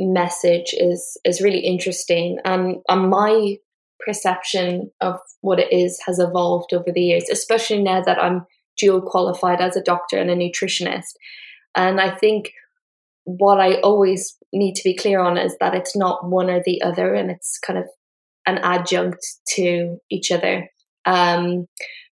message 0.01 0.75
is 0.75 1.19
is 1.25 1.41
really 1.41 1.61
interesting, 1.61 2.39
and, 2.45 2.77
and 2.89 3.11
my 3.11 3.57
perception 4.05 4.91
of 5.01 5.21
what 5.41 5.61
it 5.61 5.73
is 5.73 6.01
has 6.07 6.19
evolved 6.19 6.73
over 6.73 6.91
the 6.93 7.01
years, 7.01 7.29
especially 7.31 7.83
now 7.83 8.03
that 8.03 8.23
I'm 8.23 8.47
dual 8.77 9.01
qualified 9.01 9.61
as 9.61 9.77
a 9.77 9.83
doctor 9.83 10.19
and 10.19 10.31
a 10.31 10.37
nutritionist. 10.37 11.15
And 11.75 12.01
I 12.01 12.11
think 12.11 12.53
what 13.25 13.61
I 13.61 13.81
always 13.81 14.37
need 14.53 14.75
to 14.75 14.85
be 14.85 14.97
clear 14.97 15.21
on 15.21 15.39
is 15.39 15.57
that 15.61 15.75
it's 15.75 15.97
not 15.97 16.29
one 16.29 16.51
or 16.51 16.63
the 16.65 16.83
other, 16.83 17.15
and 17.15 17.31
it's 17.31 17.59
kind 17.59 17.79
of 17.79 17.87
an 18.47 18.59
adjunct 18.59 19.25
to 19.55 19.99
each 20.11 20.31
other. 20.31 20.69
Um, 21.05 21.67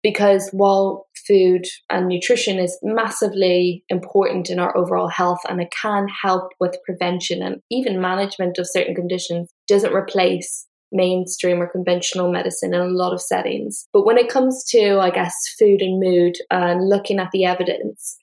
because 0.03 0.51
while 0.53 1.07
food 1.27 1.65
and 1.91 2.07
nutrition 2.07 2.59
is 2.59 2.79
massively 2.83 3.83
important 3.89 4.49
in 4.51 4.61
our 4.61 4.77
overall 4.77 5.09
health 5.09 5.41
and 5.49 5.61
it 5.61 5.73
can 5.73 6.07
help 6.23 6.53
with 6.61 6.79
prevention 6.85 7.43
and 7.43 7.61
even 7.73 8.01
management 8.01 8.59
of 8.59 8.69
certain 8.71 8.95
conditions, 8.95 9.51
doesn't 9.67 9.93
replace 9.93 10.67
mainstream 10.93 11.61
or 11.61 11.69
conventional 11.69 12.31
medicine 12.31 12.73
in 12.73 12.81
a 12.81 12.87
lot 12.87 13.13
of 13.13 13.21
settings. 13.21 13.89
But 13.93 14.07
when 14.07 14.19
it 14.19 14.29
comes 14.29 14.65
to, 14.71 14.99
I 15.01 15.11
guess, 15.11 15.35
food 15.59 15.83
and 15.83 15.99
mood 15.99 16.37
and 16.51 16.89
looking 16.89 17.19
at 17.19 17.31
the 17.33 17.45
evidence, 17.45 18.17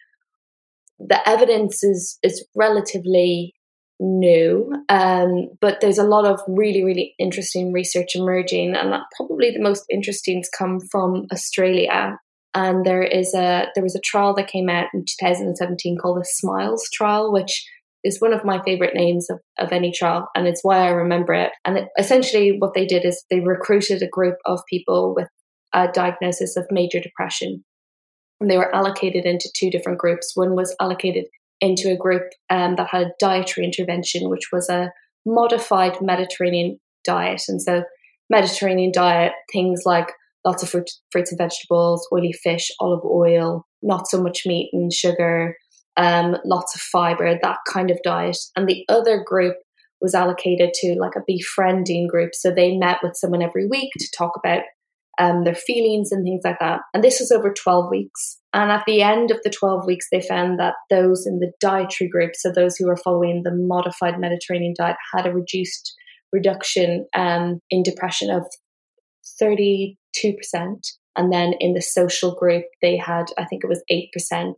the 1.07 1.27
evidence 1.27 1.83
is 1.83 2.17
is 2.23 2.45
relatively 2.55 3.53
new, 3.99 4.73
um, 4.89 5.49
but 5.61 5.79
there's 5.81 5.97
a 5.97 6.03
lot 6.07 6.25
of 6.25 6.39
really 6.47 6.83
really 6.83 7.15
interesting 7.19 7.71
research 7.73 8.15
emerging, 8.15 8.75
and 8.75 8.93
probably 9.15 9.51
the 9.51 9.61
most 9.61 9.85
interesting 9.89 10.37
has 10.37 10.49
come 10.49 10.79
from 10.91 11.25
Australia. 11.31 12.17
And 12.55 12.85
there 12.85 13.01
is 13.01 13.33
a 13.33 13.67
there 13.73 13.83
was 13.83 13.95
a 13.95 14.01
trial 14.01 14.33
that 14.35 14.47
came 14.47 14.69
out 14.69 14.87
in 14.93 15.05
2017 15.05 15.97
called 15.97 16.19
the 16.19 16.25
Smiles 16.25 16.87
trial, 16.93 17.31
which 17.31 17.65
is 18.03 18.19
one 18.19 18.33
of 18.33 18.43
my 18.43 18.61
favorite 18.63 18.95
names 18.95 19.29
of, 19.29 19.39
of 19.57 19.71
any 19.71 19.91
trial, 19.91 20.27
and 20.35 20.47
it's 20.47 20.63
why 20.63 20.79
I 20.79 20.89
remember 20.89 21.33
it. 21.33 21.51
And 21.65 21.77
it, 21.77 21.87
essentially, 21.97 22.57
what 22.59 22.73
they 22.75 22.85
did 22.85 23.05
is 23.05 23.23
they 23.29 23.39
recruited 23.39 24.01
a 24.03 24.07
group 24.07 24.35
of 24.45 24.59
people 24.69 25.15
with 25.15 25.27
a 25.73 25.87
diagnosis 25.91 26.55
of 26.55 26.67
major 26.69 26.99
depression 26.99 27.63
and 28.43 28.51
they 28.51 28.57
were 28.57 28.75
allocated 28.75 29.25
into 29.25 29.49
two 29.55 29.69
different 29.69 29.99
groups. 29.99 30.33
One 30.35 30.53
was 30.53 30.75
allocated 30.81 31.25
into 31.61 31.89
a 31.89 31.97
group 31.97 32.23
um, 32.49 32.75
that 32.75 32.89
had 32.91 33.07
a 33.07 33.11
dietary 33.19 33.65
intervention, 33.65 34.29
which 34.29 34.51
was 34.51 34.67
a 34.69 34.91
modified 35.25 36.01
Mediterranean 36.01 36.77
diet. 37.05 37.43
And 37.47 37.61
so, 37.61 37.83
Mediterranean 38.29 38.91
diet, 38.91 39.31
things 39.51 39.83
like 39.85 40.11
lots 40.45 40.61
of 40.61 40.69
fruit, 40.69 40.91
fruits 41.09 41.31
and 41.31 41.37
vegetables, 41.37 42.05
oily 42.11 42.33
fish, 42.33 42.69
olive 42.81 43.05
oil, 43.05 43.65
not 43.81 44.09
so 44.09 44.21
much 44.21 44.41
meat 44.45 44.69
and 44.73 44.91
sugar, 44.91 45.55
um, 45.95 46.35
lots 46.43 46.75
of 46.75 46.81
fiber, 46.81 47.37
that 47.41 47.59
kind 47.71 47.91
of 47.91 47.99
diet. 48.03 48.37
And 48.57 48.67
the 48.67 48.83
other 48.89 49.23
group 49.25 49.55
was 50.01 50.13
allocated 50.13 50.73
to 50.73 50.95
like 50.99 51.15
a 51.15 51.23
befriending 51.25 52.07
group. 52.07 52.35
So 52.35 52.51
they 52.51 52.75
met 52.75 52.97
with 53.01 53.15
someone 53.15 53.41
every 53.41 53.67
week 53.67 53.91
to 53.99 54.11
talk 54.17 54.33
about 54.35 54.63
um, 55.19 55.43
their 55.43 55.55
feelings 55.55 56.11
and 56.11 56.23
things 56.23 56.41
like 56.43 56.59
that. 56.59 56.81
And 56.93 57.03
this 57.03 57.19
was 57.19 57.31
over 57.31 57.53
12 57.53 57.89
weeks. 57.89 58.39
And 58.53 58.71
at 58.71 58.83
the 58.85 59.01
end 59.01 59.31
of 59.31 59.39
the 59.43 59.49
12 59.49 59.85
weeks, 59.85 60.07
they 60.11 60.21
found 60.21 60.59
that 60.59 60.75
those 60.89 61.25
in 61.25 61.39
the 61.39 61.51
dietary 61.59 62.09
group, 62.09 62.31
so 62.35 62.51
those 62.51 62.75
who 62.75 62.87
were 62.87 62.97
following 62.97 63.41
the 63.43 63.53
modified 63.53 64.19
Mediterranean 64.19 64.73
diet, 64.77 64.97
had 65.13 65.25
a 65.25 65.33
reduced 65.33 65.93
reduction 66.31 67.05
um, 67.15 67.59
in 67.69 67.83
depression 67.83 68.29
of 68.29 68.43
32%. 69.41 69.95
And 71.15 71.31
then 71.31 71.53
in 71.59 71.73
the 71.73 71.81
social 71.81 72.35
group, 72.35 72.65
they 72.81 72.97
had, 72.97 73.25
I 73.37 73.45
think 73.45 73.63
it 73.63 73.69
was 73.69 73.83
8%. 73.91 74.53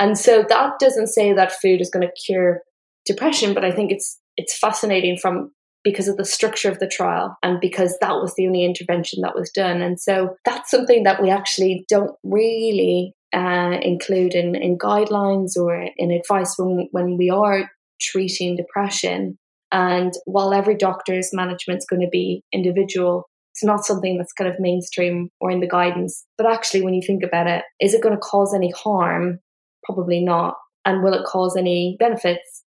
And 0.00 0.16
so 0.16 0.44
that 0.48 0.78
doesn't 0.78 1.08
say 1.08 1.32
that 1.32 1.52
food 1.52 1.80
is 1.80 1.90
going 1.90 2.06
to 2.06 2.24
cure 2.24 2.62
depression, 3.04 3.54
but 3.54 3.64
I 3.64 3.72
think 3.72 3.90
it's 3.90 4.20
it's 4.36 4.56
fascinating 4.56 5.18
from 5.20 5.50
because 5.84 6.08
of 6.08 6.16
the 6.16 6.24
structure 6.24 6.70
of 6.70 6.78
the 6.78 6.88
trial 6.88 7.36
and 7.42 7.60
because 7.60 7.96
that 8.00 8.14
was 8.16 8.34
the 8.34 8.46
only 8.46 8.64
intervention 8.64 9.22
that 9.22 9.34
was 9.34 9.50
done. 9.50 9.80
And 9.80 10.00
so 10.00 10.36
that's 10.44 10.70
something 10.70 11.04
that 11.04 11.22
we 11.22 11.30
actually 11.30 11.84
don't 11.88 12.16
really 12.22 13.14
uh, 13.34 13.78
include 13.82 14.34
in, 14.34 14.54
in 14.54 14.78
guidelines 14.78 15.56
or 15.56 15.88
in 15.96 16.10
advice 16.10 16.54
when, 16.58 16.88
when 16.92 17.16
we 17.16 17.30
are 17.30 17.70
treating 18.00 18.56
depression. 18.56 19.38
And 19.70 20.12
while 20.24 20.54
every 20.54 20.76
doctor's 20.76 21.30
management 21.32 21.78
is 21.78 21.86
going 21.86 22.00
to 22.00 22.08
be 22.10 22.42
individual, 22.52 23.28
it's 23.52 23.64
not 23.64 23.84
something 23.84 24.16
that's 24.16 24.32
kind 24.32 24.48
of 24.48 24.60
mainstream 24.60 25.30
or 25.40 25.50
in 25.50 25.60
the 25.60 25.68
guidance. 25.68 26.24
But 26.36 26.50
actually, 26.50 26.82
when 26.82 26.94
you 26.94 27.02
think 27.06 27.22
about 27.22 27.46
it, 27.46 27.64
is 27.80 27.92
it 27.92 28.02
going 28.02 28.14
to 28.14 28.20
cause 28.20 28.54
any 28.54 28.70
harm? 28.70 29.40
Probably 29.84 30.24
not. 30.24 30.54
And 30.84 31.02
will 31.02 31.14
it 31.14 31.26
cause 31.26 31.56
any 31.56 31.96
benefits? 31.98 32.64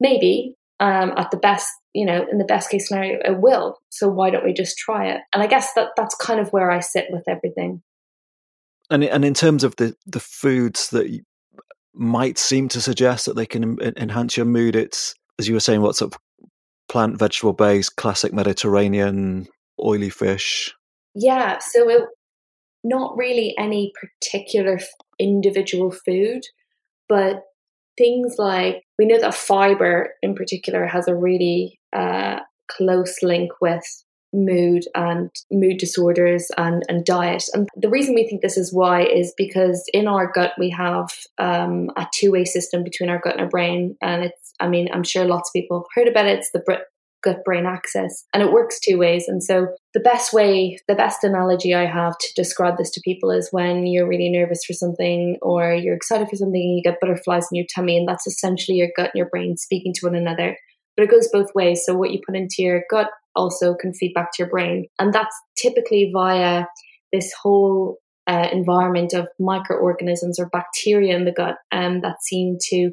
Maybe, 0.00 0.54
um, 0.80 1.12
at 1.16 1.30
the 1.30 1.36
best, 1.36 1.68
you 1.92 2.04
know, 2.04 2.26
in 2.30 2.38
the 2.38 2.44
best 2.44 2.70
case 2.70 2.88
scenario, 2.88 3.18
it 3.24 3.40
will. 3.40 3.78
So 3.90 4.08
why 4.08 4.30
don't 4.30 4.44
we 4.44 4.52
just 4.52 4.76
try 4.78 5.08
it? 5.08 5.20
And 5.34 5.42
I 5.42 5.46
guess 5.46 5.72
that 5.74 5.90
that's 5.96 6.14
kind 6.14 6.40
of 6.40 6.50
where 6.50 6.70
I 6.70 6.80
sit 6.80 7.06
with 7.10 7.24
everything. 7.28 7.82
And 8.90 9.04
and 9.04 9.24
in 9.24 9.34
terms 9.34 9.64
of 9.64 9.76
the 9.76 9.94
the 10.06 10.20
foods 10.20 10.90
that 10.90 11.06
might 11.94 12.38
seem 12.38 12.68
to 12.68 12.80
suggest 12.80 13.26
that 13.26 13.36
they 13.36 13.46
can 13.46 13.78
enhance 13.96 14.36
your 14.36 14.46
mood, 14.46 14.76
it's 14.76 15.14
as 15.38 15.48
you 15.48 15.54
were 15.54 15.60
saying, 15.60 15.82
what's 15.82 16.02
up, 16.02 16.14
plant 16.88 17.18
vegetable 17.18 17.52
based, 17.52 17.96
classic 17.96 18.32
Mediterranean, 18.32 19.46
oily 19.82 20.10
fish. 20.10 20.74
Yeah, 21.14 21.58
so 21.58 21.88
it, 21.88 22.02
not 22.84 23.16
really 23.16 23.54
any 23.58 23.92
particular 24.00 24.78
individual 25.18 25.90
food, 25.90 26.42
but 27.08 27.42
things 27.98 28.36
like 28.38 28.84
we 28.98 29.06
know 29.06 29.20
that 29.20 29.34
fiber 29.34 30.14
in 30.22 30.34
particular 30.34 30.86
has 30.86 31.08
a 31.08 31.14
really 31.14 31.78
uh, 31.92 32.38
close 32.70 33.22
link 33.22 33.50
with 33.60 33.84
mood 34.32 34.84
and 34.94 35.30
mood 35.50 35.78
disorders 35.78 36.50
and, 36.58 36.82
and 36.88 37.04
diet. 37.04 37.44
And 37.54 37.68
the 37.76 37.88
reason 37.88 38.14
we 38.14 38.28
think 38.28 38.42
this 38.42 38.58
is 38.58 38.72
why 38.72 39.04
is 39.04 39.32
because 39.36 39.84
in 39.92 40.06
our 40.06 40.30
gut 40.30 40.52
we 40.58 40.70
have 40.70 41.08
um, 41.38 41.90
a 41.96 42.06
two 42.12 42.30
way 42.30 42.44
system 42.44 42.84
between 42.84 43.08
our 43.08 43.20
gut 43.20 43.32
and 43.34 43.42
our 43.42 43.48
brain. 43.48 43.96
And 44.02 44.24
it's, 44.24 44.52
I 44.60 44.68
mean, 44.68 44.88
I'm 44.92 45.02
sure 45.02 45.24
lots 45.24 45.50
of 45.50 45.54
people 45.54 45.78
have 45.78 46.02
heard 46.02 46.10
about 46.10 46.26
it. 46.26 46.38
It's 46.38 46.50
the 46.52 46.60
gut 47.28 47.44
brain 47.44 47.66
axis 47.66 48.24
and 48.32 48.42
it 48.42 48.52
works 48.52 48.80
two 48.80 48.98
ways. 48.98 49.26
And 49.28 49.42
so 49.42 49.68
the 49.94 50.00
best 50.00 50.32
way 50.32 50.78
the 50.86 50.94
best 50.94 51.24
analogy 51.24 51.74
i 51.74 51.86
have 51.86 52.16
to 52.18 52.28
describe 52.36 52.76
this 52.76 52.90
to 52.90 53.00
people 53.04 53.30
is 53.30 53.48
when 53.50 53.86
you're 53.86 54.08
really 54.08 54.30
nervous 54.30 54.64
for 54.64 54.72
something 54.72 55.36
or 55.42 55.74
you're 55.74 55.96
excited 55.96 56.28
for 56.28 56.36
something 56.36 56.60
and 56.60 56.76
you 56.76 56.82
get 56.82 57.00
butterflies 57.00 57.46
in 57.50 57.56
your 57.56 57.66
tummy 57.74 57.96
and 57.96 58.06
that's 58.06 58.26
essentially 58.26 58.78
your 58.78 58.90
gut 58.96 59.10
and 59.12 59.18
your 59.18 59.28
brain 59.28 59.56
speaking 59.56 59.92
to 59.94 60.06
one 60.06 60.14
another. 60.14 60.56
But 60.96 61.04
it 61.04 61.10
goes 61.10 61.28
both 61.32 61.54
ways. 61.54 61.82
So 61.84 61.94
what 61.94 62.10
you 62.10 62.20
put 62.24 62.36
into 62.36 62.56
your 62.58 62.82
gut 62.90 63.08
also 63.34 63.74
can 63.74 63.94
feed 63.94 64.14
back 64.14 64.32
to 64.32 64.42
your 64.42 64.50
brain. 64.50 64.86
And 64.98 65.12
that's 65.12 65.34
typically 65.56 66.10
via 66.12 66.64
this 67.12 67.32
whole 67.40 67.98
uh, 68.26 68.48
environment 68.52 69.14
of 69.14 69.28
microorganisms 69.38 70.38
or 70.38 70.50
bacteria 70.50 71.16
in 71.16 71.24
the 71.24 71.32
gut 71.32 71.56
um, 71.72 72.00
that 72.02 72.22
seem 72.22 72.58
to 72.70 72.90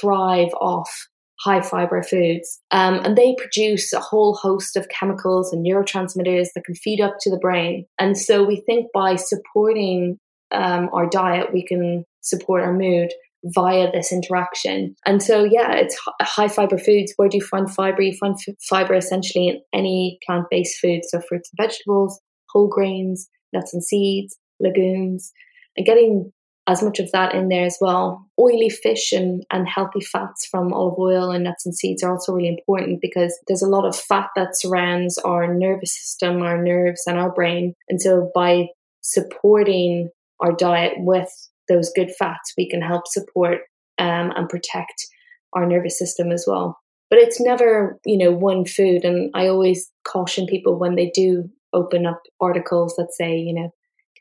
thrive 0.00 0.52
off 0.60 1.08
high 1.42 1.62
fiber 1.62 2.02
foods. 2.02 2.60
Um, 2.70 3.00
and 3.04 3.16
they 3.16 3.34
produce 3.38 3.92
a 3.92 4.00
whole 4.00 4.34
host 4.34 4.76
of 4.76 4.88
chemicals 4.88 5.52
and 5.52 5.64
neurotransmitters 5.64 6.48
that 6.54 6.64
can 6.64 6.74
feed 6.74 7.00
up 7.00 7.14
to 7.20 7.30
the 7.30 7.38
brain. 7.38 7.86
And 7.98 8.16
so 8.16 8.44
we 8.44 8.62
think 8.66 8.88
by 8.92 9.16
supporting 9.16 10.18
um, 10.52 10.90
our 10.92 11.08
diet, 11.08 11.52
we 11.52 11.64
can 11.66 12.04
support 12.20 12.62
our 12.62 12.76
mood 12.76 13.10
via 13.44 13.90
this 13.90 14.12
interaction. 14.12 14.94
And 15.06 15.22
so, 15.22 15.44
yeah, 15.44 15.72
it's 15.72 15.98
high 16.20 16.48
fiber 16.48 16.76
foods. 16.76 17.14
Where 17.16 17.28
do 17.28 17.38
you 17.38 17.44
find 17.44 17.72
fiber? 17.72 18.02
You 18.02 18.16
find 18.18 18.36
fiber 18.68 18.94
essentially 18.94 19.48
in 19.48 19.60
any 19.72 20.18
plant 20.26 20.46
based 20.50 20.78
food, 20.78 21.00
so 21.04 21.20
fruits 21.26 21.50
and 21.56 21.66
vegetables, 21.66 22.20
whole 22.50 22.68
grains, 22.68 23.28
nuts 23.54 23.72
and 23.72 23.82
seeds, 23.82 24.36
legumes, 24.60 25.32
and 25.76 25.86
getting 25.86 26.32
as 26.66 26.82
much 26.82 27.00
of 27.00 27.10
that 27.12 27.34
in 27.34 27.48
there 27.48 27.64
as 27.64 27.78
well. 27.80 28.26
Oily 28.38 28.70
fish 28.70 29.12
and, 29.12 29.44
and 29.50 29.68
healthy 29.68 30.00
fats 30.00 30.46
from 30.46 30.72
olive 30.72 30.98
oil 30.98 31.30
and 31.30 31.44
nuts 31.44 31.66
and 31.66 31.74
seeds 31.74 32.02
are 32.02 32.12
also 32.12 32.32
really 32.32 32.48
important 32.48 33.00
because 33.00 33.36
there's 33.46 33.62
a 33.62 33.68
lot 33.68 33.86
of 33.86 33.96
fat 33.96 34.28
that 34.36 34.56
surrounds 34.58 35.18
our 35.18 35.52
nervous 35.52 35.96
system, 35.96 36.42
our 36.42 36.62
nerves, 36.62 37.02
and 37.06 37.18
our 37.18 37.32
brain. 37.32 37.74
And 37.88 38.00
so 38.00 38.30
by 38.34 38.66
supporting 39.00 40.10
our 40.40 40.52
diet 40.52 40.94
with 40.98 41.30
those 41.68 41.90
good 41.94 42.10
fats, 42.18 42.52
we 42.56 42.68
can 42.68 42.82
help 42.82 43.06
support 43.06 43.62
um, 43.98 44.32
and 44.36 44.48
protect 44.48 45.06
our 45.52 45.66
nervous 45.66 45.98
system 45.98 46.30
as 46.30 46.44
well. 46.46 46.78
But 47.08 47.18
it's 47.18 47.40
never, 47.40 47.98
you 48.04 48.16
know, 48.16 48.32
one 48.32 48.64
food. 48.64 49.04
And 49.04 49.30
I 49.34 49.48
always 49.48 49.90
caution 50.06 50.46
people 50.46 50.78
when 50.78 50.94
they 50.94 51.10
do 51.12 51.50
open 51.72 52.06
up 52.06 52.22
articles 52.40 52.94
that 52.96 53.12
say, 53.12 53.36
you 53.36 53.54
know, 53.54 53.70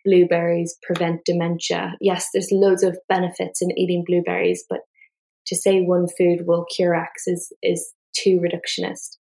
blueberries 0.06 0.78
prevent 0.82 1.22
dementia. 1.26 1.96
Yes, 2.02 2.28
there's 2.34 2.52
loads 2.52 2.84
of 2.84 2.98
benefits 3.08 3.62
in 3.62 3.78
eating 3.78 4.04
blueberries, 4.06 4.64
but 4.70 4.80
to 5.48 5.56
say 5.56 5.82
one 5.82 6.08
food 6.18 6.46
will 6.46 6.66
cure 6.76 6.96
X 6.96 7.28
is 7.28 7.52
is 7.62 7.94
too 8.16 8.40
reductionist. 8.40 9.18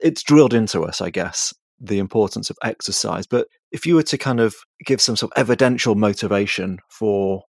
It's 0.00 0.22
drilled 0.22 0.54
into 0.54 0.82
us, 0.82 1.00
I 1.00 1.10
guess, 1.10 1.54
the 1.80 1.98
importance 1.98 2.50
of 2.50 2.58
exercise. 2.62 3.26
But 3.26 3.48
if 3.72 3.86
you 3.86 3.94
were 3.94 4.02
to 4.04 4.18
kind 4.18 4.40
of 4.40 4.54
give 4.84 5.00
some 5.00 5.16
sort 5.16 5.32
of 5.32 5.40
evidential 5.40 5.94
motivation 5.94 6.78
for 6.90 7.42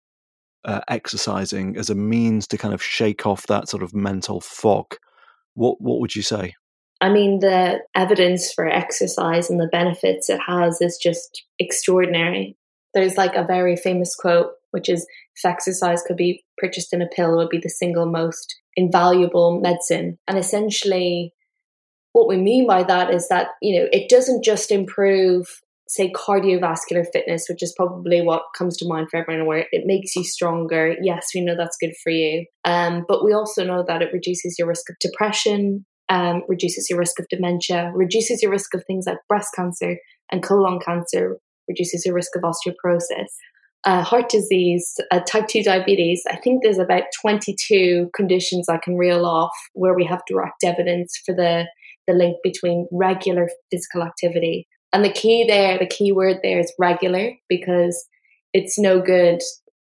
uh, 0.64 0.80
exercising 0.88 1.76
as 1.76 1.90
a 1.90 1.94
means 1.94 2.46
to 2.48 2.58
kind 2.58 2.74
of 2.74 2.82
shake 2.82 3.26
off 3.26 3.46
that 3.46 3.68
sort 3.68 3.82
of 3.82 3.94
mental 3.94 4.40
fog, 4.40 4.96
what 5.54 5.80
what 5.80 6.00
would 6.00 6.14
you 6.14 6.22
say? 6.22 6.54
I 7.00 7.10
mean, 7.10 7.40
the 7.40 7.80
evidence 7.94 8.52
for 8.52 8.66
exercise 8.66 9.50
and 9.50 9.60
the 9.60 9.68
benefits 9.70 10.30
it 10.30 10.40
has 10.46 10.80
is 10.80 10.96
just 10.96 11.44
extraordinary. 11.58 12.56
There's 12.94 13.16
like 13.16 13.34
a 13.34 13.44
very 13.44 13.76
famous 13.76 14.14
quote, 14.14 14.52
which 14.70 14.88
is 14.88 15.06
if 15.36 15.44
exercise 15.44 16.02
could 16.06 16.16
be 16.16 16.44
purchased 16.58 16.92
in 16.92 17.02
a 17.02 17.08
pill, 17.08 17.34
it 17.34 17.36
would 17.36 17.48
be 17.48 17.58
the 17.58 17.68
single 17.68 18.06
most 18.06 18.54
invaluable 18.76 19.60
medicine. 19.60 20.18
And 20.28 20.38
essentially, 20.38 21.32
what 22.12 22.28
we 22.28 22.36
mean 22.36 22.66
by 22.66 22.84
that 22.84 23.12
is 23.12 23.28
that, 23.28 23.48
you 23.60 23.78
know, 23.78 23.88
it 23.92 24.08
doesn't 24.08 24.44
just 24.44 24.70
improve, 24.70 25.60
say, 25.88 26.12
cardiovascular 26.12 27.04
fitness, 27.12 27.46
which 27.48 27.62
is 27.62 27.74
probably 27.76 28.22
what 28.22 28.42
comes 28.56 28.76
to 28.76 28.88
mind 28.88 29.08
for 29.10 29.16
everyone, 29.16 29.46
where 29.46 29.66
it 29.72 29.84
makes 29.84 30.14
you 30.14 30.22
stronger. 30.22 30.94
Yes, 31.02 31.30
we 31.34 31.40
know 31.40 31.56
that's 31.56 31.76
good 31.80 31.94
for 32.02 32.10
you. 32.10 32.46
Um, 32.64 33.04
but 33.08 33.24
we 33.24 33.32
also 33.32 33.64
know 33.64 33.84
that 33.86 34.00
it 34.00 34.12
reduces 34.12 34.56
your 34.58 34.68
risk 34.68 34.88
of 34.88 34.96
depression, 35.00 35.84
um, 36.08 36.42
reduces 36.48 36.88
your 36.90 36.98
risk 36.98 37.18
of 37.18 37.26
dementia, 37.28 37.90
reduces 37.94 38.42
your 38.42 38.50
risk 38.50 38.74
of 38.74 38.84
things 38.86 39.04
like 39.06 39.18
breast 39.28 39.48
cancer 39.54 39.96
and 40.30 40.42
colon 40.42 40.78
cancer, 40.80 41.38
reduces 41.68 42.04
your 42.04 42.14
risk 42.14 42.32
of 42.36 42.42
osteoporosis. 42.42 43.28
Uh, 43.84 44.02
heart 44.02 44.30
disease, 44.30 44.94
uh, 45.10 45.20
type 45.20 45.46
2 45.46 45.62
diabetes. 45.62 46.22
I 46.30 46.36
think 46.36 46.62
there's 46.62 46.78
about 46.78 47.04
22 47.20 48.10
conditions 48.16 48.66
I 48.68 48.78
can 48.78 48.96
reel 48.96 49.26
off 49.26 49.52
where 49.74 49.94
we 49.94 50.06
have 50.06 50.22
direct 50.26 50.64
evidence 50.64 51.12
for 51.26 51.34
the, 51.34 51.66
the 52.06 52.14
link 52.14 52.38
between 52.42 52.88
regular 52.90 53.50
physical 53.70 54.02
activity. 54.02 54.66
And 54.94 55.04
the 55.04 55.12
key 55.12 55.44
there, 55.46 55.78
the 55.78 55.86
key 55.86 56.12
word 56.12 56.38
there 56.42 56.60
is 56.60 56.72
regular 56.78 57.32
because 57.48 58.06
it's 58.54 58.78
no 58.78 59.02
good 59.02 59.40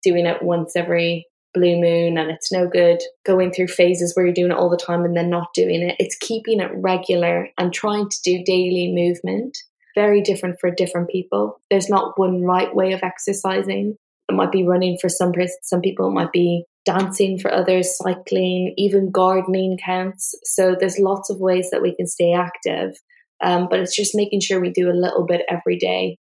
doing 0.03 0.25
it 0.25 0.43
once 0.43 0.77
every 0.77 1.27
blue 1.55 1.81
moon 1.81 2.19
and 2.19 2.31
it's 2.31 2.53
no 2.53 2.69
good 2.69 3.01
going 3.25 3.53
through 3.53 3.69
phases 3.69 4.15
where 4.15 4.27
you're 4.27 4.35
doing 4.35 4.51
it 4.51 4.57
all 4.57 4.69
the 4.69 4.77
time 4.77 5.05
and 5.05 5.17
then 5.17 5.31
not 5.31 5.55
doing 5.55 5.83
it. 5.83 5.97
It's 5.99 6.17
keeping 6.17 6.61
it 6.61 6.71
regular 6.75 7.49
and 7.57 7.73
trying 7.73 8.09
to 8.09 8.23
do 8.23 8.45
daily 8.45 8.93
movement. 8.93 9.57
Very 9.95 10.21
different 10.21 10.59
for 10.61 10.71
different 10.71 11.09
people. 11.09 11.61
There's 11.71 11.89
not 11.89 12.19
one 12.19 12.43
right 12.43 12.75
way 12.75 12.93
of 12.93 13.03
exercising. 13.03 13.97
It 14.29 14.35
might 14.35 14.53
be 14.53 14.67
running 14.67 14.99
for 15.01 15.09
some 15.09 15.33
some 15.63 15.81
people, 15.81 16.09
it 16.09 16.15
might 16.15 16.33
be 16.33 16.65
dancing 16.85 17.39
for 17.39 17.53
others, 17.53 17.97
cycling, 17.97 18.75
even 18.77 19.11
gardening 19.11 19.79
counts. 19.83 20.35
So 20.45 20.77
there's 20.79 20.99
lots 20.99 21.31
of 21.31 21.41
ways 21.41 21.71
that 21.71 21.83
we 21.83 21.95
can 21.95 22.07
stay 22.07 22.33
active. 22.33 22.97
Um, 23.43 23.69
but 23.71 23.81
it's 23.81 23.95
just 23.95 24.15
making 24.15 24.41
sure 24.41 24.61
we 24.61 24.71
do 24.71 24.91
a 24.91 24.93
little 24.93 25.27
bit 25.27 25.43
every 25.49 25.79
day. 25.79 26.19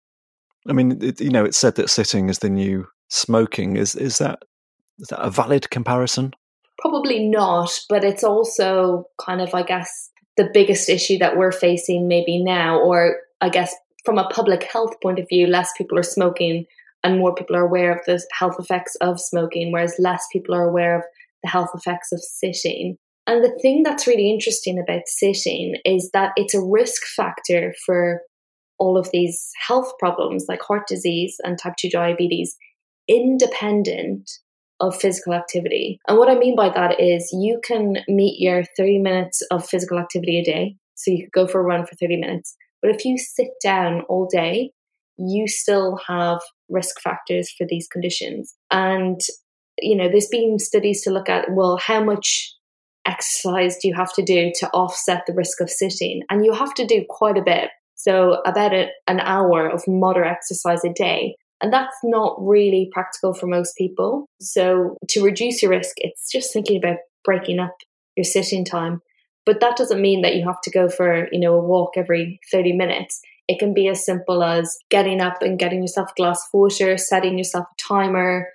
I 0.68 0.72
mean, 0.72 1.02
it, 1.02 1.20
you 1.20 1.30
know, 1.30 1.44
it's 1.44 1.56
said 1.56 1.76
that 1.76 1.90
sitting 1.90 2.28
is 2.28 2.40
the 2.40 2.50
new 2.50 2.86
smoking. 3.08 3.76
Is 3.76 3.94
is 3.94 4.18
that 4.18 4.40
is 4.98 5.08
that 5.08 5.20
a 5.20 5.30
valid 5.30 5.70
comparison? 5.70 6.34
Probably 6.78 7.28
not, 7.28 7.70
but 7.88 8.04
it's 8.04 8.24
also 8.24 9.04
kind 9.20 9.40
of, 9.40 9.54
I 9.54 9.62
guess, 9.62 10.10
the 10.36 10.50
biggest 10.52 10.88
issue 10.88 11.18
that 11.18 11.36
we're 11.36 11.52
facing 11.52 12.08
maybe 12.08 12.42
now, 12.42 12.78
or 12.78 13.16
I 13.40 13.48
guess 13.48 13.74
from 14.04 14.18
a 14.18 14.28
public 14.28 14.62
health 14.64 14.94
point 15.02 15.18
of 15.18 15.26
view, 15.28 15.46
less 15.46 15.72
people 15.76 15.98
are 15.98 16.02
smoking 16.02 16.66
and 17.02 17.18
more 17.18 17.34
people 17.34 17.56
are 17.56 17.66
aware 17.66 17.92
of 17.92 18.04
the 18.06 18.22
health 18.32 18.56
effects 18.58 18.94
of 18.96 19.20
smoking, 19.20 19.72
whereas 19.72 19.96
less 19.98 20.26
people 20.32 20.54
are 20.54 20.68
aware 20.68 20.96
of 20.96 21.04
the 21.42 21.48
health 21.48 21.70
effects 21.74 22.12
of 22.12 22.20
sitting. 22.20 22.98
And 23.26 23.42
the 23.42 23.58
thing 23.60 23.82
that's 23.82 24.06
really 24.06 24.30
interesting 24.30 24.78
about 24.78 25.02
sitting 25.06 25.76
is 25.84 26.10
that 26.12 26.32
it's 26.36 26.54
a 26.54 26.60
risk 26.60 27.02
factor 27.16 27.74
for 27.84 28.20
all 28.78 28.98
of 28.98 29.10
these 29.12 29.50
health 29.66 29.92
problems 29.98 30.46
like 30.48 30.60
heart 30.62 30.86
disease 30.86 31.36
and 31.42 31.58
type 31.58 31.74
2 31.78 31.90
diabetes, 31.90 32.56
independent 33.08 34.30
of 34.80 34.96
physical 34.96 35.34
activity. 35.34 35.98
And 36.08 36.18
what 36.18 36.28
I 36.28 36.34
mean 36.34 36.56
by 36.56 36.68
that 36.68 37.00
is 37.00 37.30
you 37.32 37.60
can 37.64 37.98
meet 38.08 38.40
your 38.40 38.64
30 38.76 38.98
minutes 38.98 39.42
of 39.50 39.66
physical 39.66 39.98
activity 39.98 40.38
a 40.38 40.44
day. 40.44 40.76
So 40.94 41.10
you 41.10 41.24
could 41.24 41.32
go 41.32 41.46
for 41.46 41.60
a 41.60 41.64
run 41.64 41.86
for 41.86 41.94
30 41.94 42.16
minutes. 42.16 42.56
But 42.82 42.90
if 42.90 43.04
you 43.04 43.18
sit 43.18 43.48
down 43.62 44.02
all 44.08 44.28
day, 44.30 44.72
you 45.18 45.48
still 45.48 45.98
have 46.06 46.40
risk 46.68 47.00
factors 47.00 47.50
for 47.56 47.66
these 47.68 47.88
conditions. 47.88 48.54
And, 48.70 49.20
you 49.78 49.96
know, 49.96 50.08
there's 50.08 50.28
been 50.28 50.58
studies 50.58 51.02
to 51.02 51.10
look 51.10 51.28
at, 51.28 51.46
well, 51.50 51.78
how 51.78 52.02
much 52.02 52.52
exercise 53.06 53.76
do 53.80 53.88
you 53.88 53.94
have 53.94 54.12
to 54.14 54.22
do 54.22 54.50
to 54.56 54.68
offset 54.70 55.22
the 55.26 55.34
risk 55.34 55.60
of 55.60 55.70
sitting? 55.70 56.22
And 56.28 56.44
you 56.44 56.52
have 56.52 56.74
to 56.74 56.86
do 56.86 57.04
quite 57.08 57.38
a 57.38 57.42
bit. 57.42 57.70
So, 57.94 58.42
about 58.44 58.74
a, 58.74 58.88
an 59.06 59.20
hour 59.20 59.66
of 59.68 59.82
moderate 59.88 60.30
exercise 60.30 60.84
a 60.84 60.92
day 60.92 61.34
and 61.60 61.72
that's 61.72 61.96
not 62.04 62.36
really 62.38 62.90
practical 62.92 63.32
for 63.32 63.46
most 63.46 63.76
people. 63.76 64.28
So, 64.40 64.96
to 65.08 65.22
reduce 65.22 65.62
your 65.62 65.70
risk, 65.70 65.94
it's 65.98 66.30
just 66.30 66.52
thinking 66.52 66.76
about 66.76 66.98
breaking 67.24 67.58
up 67.58 67.74
your 68.16 68.24
sitting 68.24 68.64
time. 68.64 69.00
But 69.44 69.60
that 69.60 69.76
doesn't 69.76 70.00
mean 70.00 70.22
that 70.22 70.34
you 70.34 70.44
have 70.44 70.60
to 70.62 70.70
go 70.70 70.88
for, 70.88 71.28
you 71.30 71.40
know, 71.40 71.54
a 71.54 71.64
walk 71.64 71.92
every 71.96 72.40
30 72.50 72.72
minutes. 72.72 73.20
It 73.48 73.58
can 73.58 73.72
be 73.72 73.88
as 73.88 74.04
simple 74.04 74.42
as 74.42 74.76
getting 74.90 75.20
up 75.20 75.40
and 75.40 75.58
getting 75.58 75.80
yourself 75.80 76.10
a 76.10 76.20
glass 76.20 76.40
of 76.40 76.58
water, 76.58 76.98
setting 76.98 77.38
yourself 77.38 77.66
a 77.66 77.82
timer, 77.82 78.48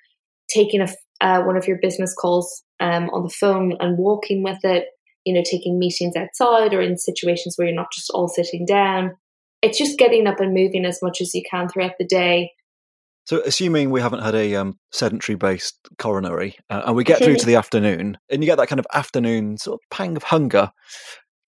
taking 0.50 0.82
a, 0.82 0.90
uh, 1.22 1.44
one 1.44 1.56
of 1.56 1.68
your 1.68 1.78
business 1.82 2.14
calls 2.14 2.64
um, 2.82 3.10
on 3.12 3.24
the 3.24 3.30
phone 3.30 3.78
and 3.80 3.98
walking 3.98 4.44
with 4.44 4.60
it, 4.64 4.88
you 5.24 5.34
know, 5.34 5.44
taking 5.50 5.80
meetings 5.80 6.16
outside 6.18 6.74
or 6.74 6.82
in 6.82 6.98
situations 6.98 7.56
where 7.56 7.68
you're 7.68 7.76
not 7.76 7.94
just 7.94 8.10
all 8.10 8.28
sitting 8.28 8.66
down. 8.66 9.16
It's 9.62 9.78
just 9.78 9.98
getting 9.98 10.28
up 10.28 10.42
and 10.42 10.54
moving 10.54 10.86
as 10.86 11.00
much 11.02 11.22
as 11.22 11.34
you 11.34 11.44
can 11.50 11.70
throughout 11.70 11.94
the 11.98 12.06
day 12.06 12.52
so, 13.26 13.42
assuming 13.46 13.92
we 13.92 14.02
haven't 14.02 14.24
had 14.24 14.36
a 14.36 14.56
um, 14.56 14.80
sedentary 14.92 15.36
based 15.36 15.78
coronary 16.00 16.56
uh, 16.70 16.82
and 16.86 16.96
we 16.96 17.04
get 17.04 17.24
through 17.24 17.38
to 17.38 17.46
the 17.46 17.56
afternoon 17.56 18.18
and 18.30 18.44
you 18.44 18.48
get 18.48 18.58
that 18.58 18.68
kind 18.68 18.80
of 18.80 18.88
afternoon 18.94 19.58
sort 19.58 19.80
of 19.80 19.90
pang 19.90 20.18
of 20.18 20.24
hunger 20.24 20.72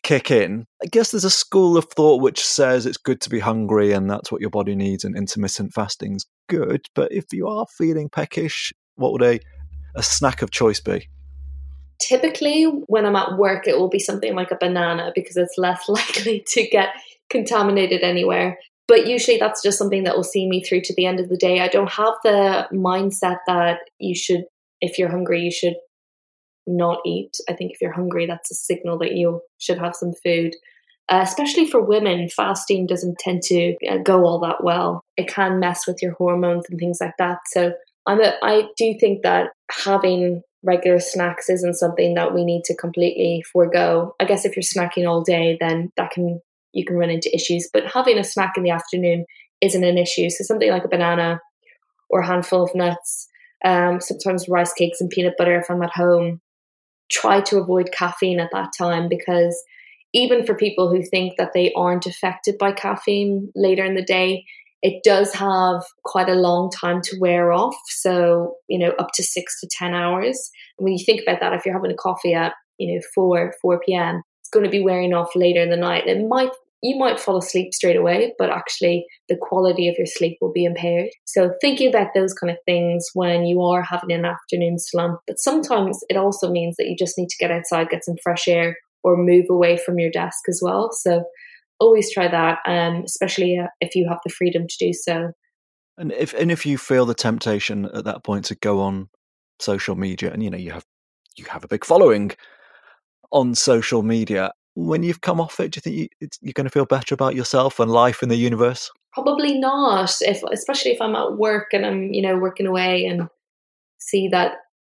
kick 0.04 0.30
in, 0.30 0.66
I 0.84 0.88
guess 0.88 1.12
there's 1.12 1.24
a 1.24 1.30
school 1.30 1.78
of 1.78 1.86
thought 1.86 2.22
which 2.22 2.46
says 2.46 2.86
it's 2.86 2.98
good 2.98 3.22
to 3.22 3.30
be 3.30 3.40
hungry 3.40 3.92
and 3.92 4.10
that's 4.10 4.32
what 4.32 4.42
your 4.42 4.50
body 4.50 4.76
needs 4.76 5.04
and 5.04 5.18
intermittent 5.18 5.74
fasting's 5.74 6.26
good. 6.48 6.86
But 6.94 7.12
if 7.12 7.26
you 7.32 7.48
are 7.48 7.66
feeling 7.78 8.10
peckish, 8.10 8.72
what 8.96 9.14
would 9.14 9.24
a, 9.24 9.40
a 9.96 10.04
snack 10.04 10.42
of 10.42 10.52
choice 10.52 10.80
be? 10.80 11.10
Typically, 12.00 12.66
when 12.88 13.06
I'm 13.06 13.16
at 13.16 13.38
work, 13.38 13.68
it 13.68 13.80
will 13.80 13.90
be 13.90 14.00
something 14.00 14.36
like 14.36 14.52
a 14.52 14.58
banana 14.58 15.12
because 15.16 15.38
it's 15.38 15.58
less 15.58 15.84
likely 15.90 16.44
to 16.50 16.68
get 16.68 16.90
contaminated 17.30 18.04
anywhere 18.04 18.58
but 18.88 19.08
usually 19.08 19.38
that's 19.38 19.63
just 19.63 19.78
something 19.78 20.04
that 20.04 20.15
will 20.15 20.24
see 20.24 20.48
me 20.48 20.63
through 20.63 20.82
to 20.82 20.93
the 20.96 21.06
end 21.06 21.19
of 21.19 21.30
the 21.30 21.38
day. 21.38 21.60
I 21.60 21.67
don't 21.67 21.91
have 21.91 22.13
the 22.24 22.67
mindset 22.72 23.38
that 23.48 23.80
you 24.00 24.15
should, 24.15 24.46
if 24.82 25.00
you're 25.00 25.12
hungry, 25.12 25.41
you 25.41 25.52
should 25.52 25.76
not 26.67 27.00
eat. 27.06 27.38
I 27.50 27.54
think 27.54 27.72
if 27.72 27.82
you're 27.82 27.93
hungry, 27.93 28.26
that's 28.26 28.52
a 28.52 28.56
signal 28.56 28.98
that 29.00 29.13
you 29.13 29.41
should 29.58 29.80
have 29.80 29.96
some 29.96 30.13
food. 30.24 30.56
Uh, 31.10 31.19
especially 31.22 31.69
for 31.69 31.82
women, 31.82 32.30
fasting 32.30 32.88
doesn't 32.88 33.19
tend 33.19 33.41
to 33.43 33.76
uh, 33.89 33.98
go 33.98 34.26
all 34.26 34.39
that 34.39 34.63
well. 34.63 35.04
It 35.17 35.28
can 35.28 35.60
mess 35.60 35.86
with 35.86 36.02
your 36.02 36.13
hormones 36.13 36.65
and 36.69 36.80
things 36.80 37.00
like 37.02 37.15
that. 37.19 37.39
So 37.48 37.74
I'm 38.06 38.22
a, 38.22 38.34
I 38.41 38.69
do 38.78 38.96
think 39.00 39.24
that 39.24 39.52
having 39.69 40.41
regular 40.63 41.00
snacks 41.00 41.50
isn't 41.50 41.76
something 41.76 42.13
that 42.13 42.34
we 42.34 42.46
need 42.46 42.63
to 42.65 42.76
completely 42.76 43.43
forego. 43.52 44.15
I 44.19 44.26
guess 44.26 44.46
if 44.46 44.56
you're 44.56 44.63
snacking 44.63 45.08
all 45.08 45.22
day, 45.22 45.58
then 45.60 45.91
that 45.98 46.12
can 46.12 46.41
you 46.74 46.86
can 46.86 46.98
run 46.98 47.10
into 47.10 47.34
issues. 47.34 47.70
But 47.72 47.92
having 47.92 48.18
a 48.18 48.24
snack 48.24 48.54
in 48.58 48.64
the 48.64 48.72
afternoon 48.72 49.26
isn't 49.62 49.84
an 49.84 49.98
issue. 49.98 50.30
So 50.30 50.44
something 50.44 50.70
like 50.70 50.86
a 50.86 50.90
banana 50.90 51.40
or 52.10 52.22
a 52.22 52.28
handful 52.28 52.64
of 52.64 52.76
nuts. 52.76 53.28
Um, 53.66 54.02
sometimes 54.02 54.50
rice 54.50 54.74
cakes 54.74 55.00
and 55.00 55.10
peanut 55.10 55.36
butter 55.38 55.58
if 55.58 55.70
I'm 55.70 55.82
at 55.82 55.94
home. 55.94 56.42
Try 57.12 57.42
to 57.42 57.60
avoid 57.60 57.92
caffeine 57.92 58.40
at 58.40 58.50
that 58.52 58.72
time 58.78 59.08
because 59.08 59.62
even 60.14 60.46
for 60.46 60.56
people 60.56 60.90
who 60.90 61.04
think 61.04 61.34
that 61.38 61.52
they 61.54 61.72
aren't 61.76 62.06
affected 62.06 62.58
by 62.58 62.72
caffeine 62.72 63.52
later 63.56 63.84
in 63.84 63.96
the 63.96 64.04
day, 64.04 64.46
it 64.84 65.02
does 65.04 65.34
have 65.34 65.82
quite 66.04 66.30
a 66.30 66.36
long 66.36 66.70
time 66.70 67.02
to 67.02 67.18
wear 67.20 67.54
off. 67.54 67.76
So, 67.88 68.56
you 68.68 68.78
know, 68.78 68.92
up 69.00 69.10
to 69.14 69.24
six 69.24 69.60
to 69.62 69.68
10 69.72 69.94
hours. 69.94 70.52
And 70.78 70.84
when 70.84 70.94
you 70.94 71.04
think 71.04 71.22
about 71.22 71.40
that, 71.40 71.54
if 71.54 71.66
you're 71.66 71.74
having 71.74 71.92
a 71.92 71.96
coffee 71.96 72.34
at, 72.34 72.54
you 72.78 72.94
know, 72.94 73.02
4, 73.16 73.54
4 73.62 73.80
p.m., 73.86 74.22
it's 74.42 74.50
going 74.50 74.66
to 74.66 74.70
be 74.70 74.84
wearing 74.84 75.14
off 75.14 75.36
later 75.36 75.62
in 75.62 75.70
the 75.70 75.78
night. 75.78 76.06
It 76.06 76.28
might, 76.28 76.52
you 76.84 76.98
might 76.98 77.19
fall 77.19 77.38
asleep 77.38 77.74
straight 77.74 77.96
away, 77.96 78.34
but 78.38 78.50
actually 78.50 79.06
the 79.30 79.38
quality 79.41 79.88
of 79.88 79.96
your 79.98 80.06
sleep 80.06 80.38
will 80.41 80.52
be 80.52 80.65
impaired. 80.65 81.10
So 81.24 81.54
thinking 81.62 81.88
about 81.88 82.10
those 82.13 82.34
kind 82.34 82.52
of 82.52 82.58
things 82.65 83.08
when 83.13 83.46
you 83.46 83.62
are 83.62 83.82
having 83.82 84.12
an 84.12 84.26
afternoon 84.26 84.78
slump, 84.78 85.22
but 85.26 85.39
sometimes 85.39 86.00
it 86.10 86.17
also 86.17 86.52
means 86.52 86.76
that 86.78 86.88
you 86.88 86.98
just 87.00 87.17
need 87.17 87.30
to 87.30 87.38
get 87.39 87.52
outside, 87.52 87.89
get 87.89 88.04
some 88.04 88.17
fresh 88.22 88.50
air 88.50 88.76
or 89.02 89.15
move 89.15 89.46
away 89.50 89.78
from 89.78 89.98
your 89.98 90.12
desk 90.12 90.39
as 90.50 90.60
well. 90.62 90.89
So 90.91 91.24
always 91.80 92.12
try 92.13 92.28
that, 92.28 92.60
um, 92.67 93.04
especially 93.06 93.58
uh, 93.58 93.67
if 93.80 93.96
you 93.96 94.08
have 94.10 94.19
the 94.26 94.32
freedom 94.32 94.67
to 94.67 94.76
do 94.78 94.91
so. 94.91 95.32
And 95.98 96.12
if 96.12 96.34
and 96.34 96.52
if 96.52 96.65
you 96.65 96.78
feel 96.78 97.06
the 97.06 97.13
temptation 97.13 97.86
at 97.93 98.04
that 98.06 98.24
point 98.26 98.46
to 98.46 98.56
go 98.56 98.82
on 98.82 99.10
social 99.60 99.96
media, 99.96 100.34
and 100.34 100.43
you 100.43 100.50
know 100.50 100.58
you 100.58 100.72
have 100.72 100.86
you 101.38 101.46
have 101.46 101.63
a 101.63 101.67
big 101.67 101.86
following 101.86 102.32
on 103.32 103.56
social 103.56 104.04
media, 104.04 104.52
when 104.76 105.04
you've 105.04 105.22
come 105.22 105.40
off 105.40 105.60
it, 105.60 105.72
do 105.72 105.78
you 105.78 105.82
think 105.82 106.12
you, 106.22 106.28
you're 106.42 106.54
going 106.54 106.66
to 106.66 106.72
feel 106.72 106.86
better 106.86 107.14
about 107.14 107.36
yourself 107.36 107.80
and 107.80 107.92
life 107.92 108.24
in 108.24 108.30
the 108.30 108.36
universe? 108.36 108.92
Probably 109.14 109.60
not. 109.60 110.16
If 110.22 110.42
especially 110.52 110.92
if 110.92 111.02
I'm 111.02 111.16
at 111.16 111.38
work 111.38 111.68
and 111.74 111.86
I'm 111.86 112.14
you 112.14 112.22
know 112.22 112.38
working 112.38 112.68
away 112.68 113.06
and 113.06 113.30
see 114.00 114.28
that 114.30 114.54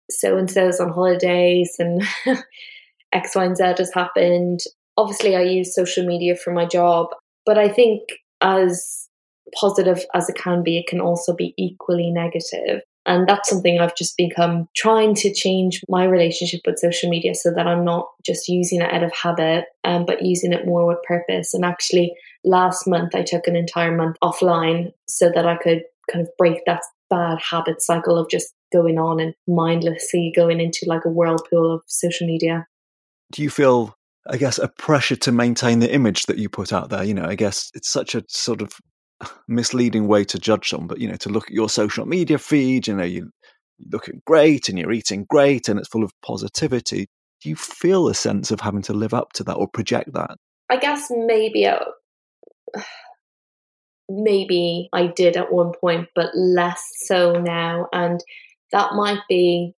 so 0.09 0.37
and 0.37 0.49
so's 0.49 0.79
on 0.79 0.89
holidays 0.89 1.75
and 1.79 2.03
X, 3.13 3.35
Y, 3.35 3.43
and 3.43 3.57
Z 3.57 3.63
has 3.77 3.93
happened 3.93 4.61
obviously 4.97 5.35
I 5.35 5.41
use 5.41 5.75
social 5.75 6.05
media 6.05 6.35
for 6.35 6.53
my 6.53 6.65
job, 6.65 7.07
but 7.45 7.57
I 7.57 7.69
think 7.69 8.01
as 8.41 9.07
positive 9.59 10.05
as 10.13 10.29
it 10.29 10.35
can 10.35 10.63
be, 10.63 10.77
it 10.77 10.87
can 10.87 11.01
also 11.01 11.33
be 11.33 11.53
equally 11.57 12.11
negative. 12.11 12.81
And 13.05 13.27
that's 13.27 13.49
something 13.49 13.79
I've 13.79 13.95
just 13.95 14.17
become 14.17 14.67
trying 14.75 15.13
to 15.15 15.33
change 15.33 15.81
my 15.87 16.05
relationship 16.05 16.61
with 16.65 16.79
social 16.79 17.09
media 17.09 17.35
so 17.35 17.51
that 17.53 17.67
I'm 17.67 17.85
not 17.85 18.07
just 18.25 18.47
using 18.49 18.81
it 18.81 18.91
out 18.91 19.03
of 19.03 19.13
habit, 19.13 19.65
um, 19.83 20.05
but 20.05 20.23
using 20.23 20.53
it 20.53 20.65
more 20.65 20.87
with 20.87 21.03
purpose. 21.07 21.53
And 21.53 21.63
actually, 21.63 22.13
last 22.43 22.87
month 22.87 23.13
I 23.15 23.21
took 23.21 23.47
an 23.47 23.55
entire 23.55 23.95
month 23.95 24.17
offline 24.23 24.91
so 25.07 25.31
that 25.33 25.45
I 25.45 25.57
could 25.57 25.83
kind 26.11 26.25
of 26.25 26.29
break 26.37 26.65
that 26.65 26.81
bad 27.09 27.39
habit 27.39 27.81
cycle 27.81 28.17
of 28.17 28.29
just 28.29 28.53
going 28.73 28.97
on 28.97 29.19
and 29.19 29.33
mindlessly 29.47 30.33
going 30.35 30.59
into 30.59 30.85
like 30.87 31.05
a 31.05 31.09
whirlpool 31.09 31.75
of 31.75 31.81
social 31.85 32.25
media. 32.25 32.65
Do 33.31 33.43
you 33.43 33.49
feel 33.49 33.95
I 34.27 34.37
guess, 34.37 34.57
a 34.57 34.67
pressure 34.67 35.15
to 35.17 35.31
maintain 35.31 35.79
the 35.79 35.93
image 35.93 36.25
that 36.25 36.37
you 36.37 36.49
put 36.49 36.73
out 36.73 36.89
there. 36.89 37.03
You 37.03 37.13
know, 37.13 37.25
I 37.25 37.35
guess 37.35 37.69
it's 37.75 37.89
such 37.89 38.15
a 38.15 38.23
sort 38.27 38.61
of 38.61 38.73
misleading 39.47 40.07
way 40.07 40.23
to 40.25 40.39
judge 40.39 40.69
someone, 40.69 40.87
but 40.87 40.99
you 40.99 41.07
know, 41.07 41.15
to 41.17 41.29
look 41.29 41.45
at 41.45 41.53
your 41.55 41.69
social 41.69 42.05
media 42.05 42.37
feed, 42.37 42.87
you 42.87 42.95
know, 42.95 43.03
you, 43.03 43.31
looking 43.91 44.21
great 44.25 44.69
and 44.69 44.79
you're 44.79 44.91
eating 44.91 45.25
great 45.29 45.67
and 45.67 45.79
it's 45.79 45.89
full 45.89 46.03
of 46.03 46.13
positivity. 46.21 47.07
Do 47.41 47.49
you 47.49 47.55
feel 47.55 48.07
a 48.07 48.15
sense 48.15 48.51
of 48.51 48.61
having 48.61 48.81
to 48.83 48.93
live 48.93 49.13
up 49.13 49.33
to 49.33 49.43
that 49.43 49.55
or 49.55 49.67
project 49.67 50.13
that? 50.13 50.37
I 50.69 50.77
guess 50.77 51.07
maybe, 51.09 51.65
uh, 51.65 51.79
maybe 54.09 54.89
I 54.93 55.07
did 55.07 55.37
at 55.37 55.51
one 55.51 55.73
point, 55.79 56.07
but 56.15 56.29
less 56.35 56.83
so 57.05 57.33
now, 57.33 57.87
and 57.93 58.23
that 58.71 58.93
might 58.93 59.21
be 59.29 59.73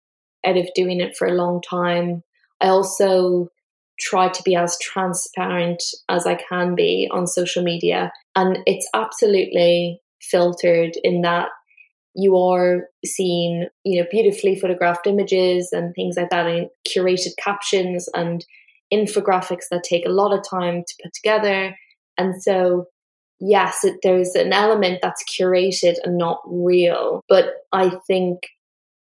out 0.46 0.58
of 0.58 0.68
doing 0.76 1.02
it 1.02 1.16
for 1.18 1.28
a 1.28 1.34
long 1.34 1.62
time. 1.62 2.24
I 2.62 2.68
also 2.68 3.50
try 4.00 4.30
to 4.30 4.44
be 4.44 4.56
as 4.56 4.78
transparent 4.80 5.82
as 6.10 6.26
I 6.26 6.36
can 6.36 6.76
be 6.76 7.10
on 7.12 7.28
social 7.28 7.64
media. 7.64 8.12
And 8.36 8.60
it's 8.66 8.88
absolutely 8.94 10.02
filtered 10.22 10.94
in 11.04 11.22
that 11.22 11.50
you 12.14 12.36
are 12.36 12.90
seeing, 13.06 13.68
you 13.84 14.02
know, 14.02 14.08
beautifully 14.10 14.60
photographed 14.60 15.06
images 15.06 15.70
and 15.72 15.94
things 15.94 16.18
like 16.18 16.30
that, 16.32 16.48
and 16.48 16.68
curated 16.88 17.38
captions 17.38 18.10
and 18.14 18.46
infographics 18.92 19.66
that 19.70 19.84
take 19.84 20.06
a 20.06 20.12
lot 20.12 20.36
of 20.36 20.44
time 20.48 20.84
to 20.88 20.96
put 21.04 21.14
together. 21.14 21.76
And 22.18 22.42
so, 22.42 22.88
yes, 23.40 23.84
it, 23.84 23.98
there's 24.02 24.34
an 24.34 24.52
element 24.52 25.00
that's 25.02 25.24
curated 25.24 25.96
and 26.04 26.18
not 26.18 26.42
real. 26.48 27.22
But 27.30 27.54
I 27.72 27.92
think 28.08 28.40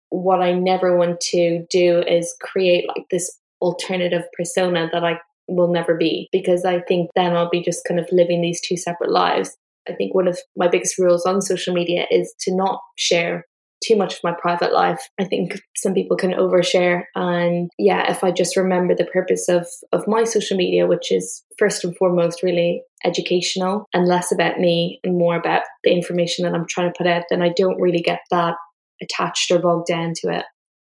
what 0.09 0.41
I 0.41 0.53
never 0.53 0.97
want 0.97 1.19
to 1.19 1.65
do 1.69 1.99
is 1.99 2.35
create 2.41 2.87
like 2.87 3.05
this 3.11 3.37
alternative 3.65 4.23
persona 4.37 4.87
that 4.93 5.03
I 5.03 5.19
will 5.47 5.71
never 5.71 5.95
be 5.95 6.29
because 6.31 6.63
I 6.65 6.81
think 6.81 7.09
then 7.15 7.35
I'll 7.35 7.49
be 7.49 7.61
just 7.61 7.85
kind 7.87 7.99
of 7.99 8.07
living 8.11 8.41
these 8.41 8.61
two 8.61 8.77
separate 8.77 9.11
lives. 9.11 9.57
I 9.89 9.93
think 9.93 10.15
one 10.15 10.27
of 10.27 10.39
my 10.55 10.67
biggest 10.67 10.97
rules 10.97 11.25
on 11.25 11.41
social 11.41 11.73
media 11.73 12.05
is 12.09 12.33
to 12.41 12.55
not 12.55 12.79
share 12.95 13.45
too 13.83 13.95
much 13.95 14.15
of 14.15 14.19
my 14.23 14.33
private 14.39 14.71
life. 14.71 15.09
I 15.19 15.25
think 15.25 15.59
some 15.75 15.93
people 15.93 16.17
can 16.17 16.31
overshare 16.31 17.03
and 17.15 17.69
yeah, 17.77 18.09
if 18.09 18.23
I 18.23 18.31
just 18.31 18.55
remember 18.55 18.95
the 18.95 19.05
purpose 19.05 19.47
of 19.49 19.67
of 19.91 20.07
my 20.07 20.23
social 20.23 20.57
media 20.57 20.87
which 20.87 21.11
is 21.11 21.43
first 21.59 21.83
and 21.83 21.95
foremost 21.97 22.41
really 22.41 22.81
educational 23.03 23.85
and 23.93 24.07
less 24.07 24.31
about 24.31 24.59
me 24.59 24.99
and 25.03 25.17
more 25.17 25.35
about 25.35 25.63
the 25.83 25.91
information 25.91 26.45
that 26.45 26.55
I'm 26.55 26.65
trying 26.67 26.91
to 26.91 26.97
put 26.97 27.07
out, 27.07 27.23
then 27.29 27.41
I 27.41 27.49
don't 27.49 27.79
really 27.79 28.01
get 28.01 28.19
that 28.31 28.55
attached 29.01 29.51
or 29.51 29.59
bogged 29.59 29.87
down 29.87 30.13
to 30.21 30.29
it. 30.29 30.45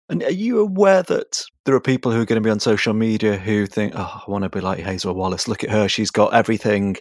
And 0.09 0.23
are 0.23 0.31
you 0.31 0.59
aware 0.59 1.03
that 1.03 1.43
there 1.65 1.75
are 1.75 1.81
people 1.81 2.11
who 2.11 2.21
are 2.21 2.25
going 2.25 2.41
to 2.41 2.45
be 2.45 2.51
on 2.51 2.59
social 2.59 2.93
media 2.93 3.37
who 3.37 3.65
think, 3.65 3.93
oh, 3.95 4.21
I 4.27 4.31
want 4.31 4.43
to 4.43 4.49
be 4.49 4.59
like 4.59 4.79
Hazel 4.79 5.13
Wallace. 5.13 5.47
Look 5.47 5.63
at 5.63 5.69
her. 5.69 5.87
She's 5.87 6.11
got 6.11 6.33
everything. 6.33 6.97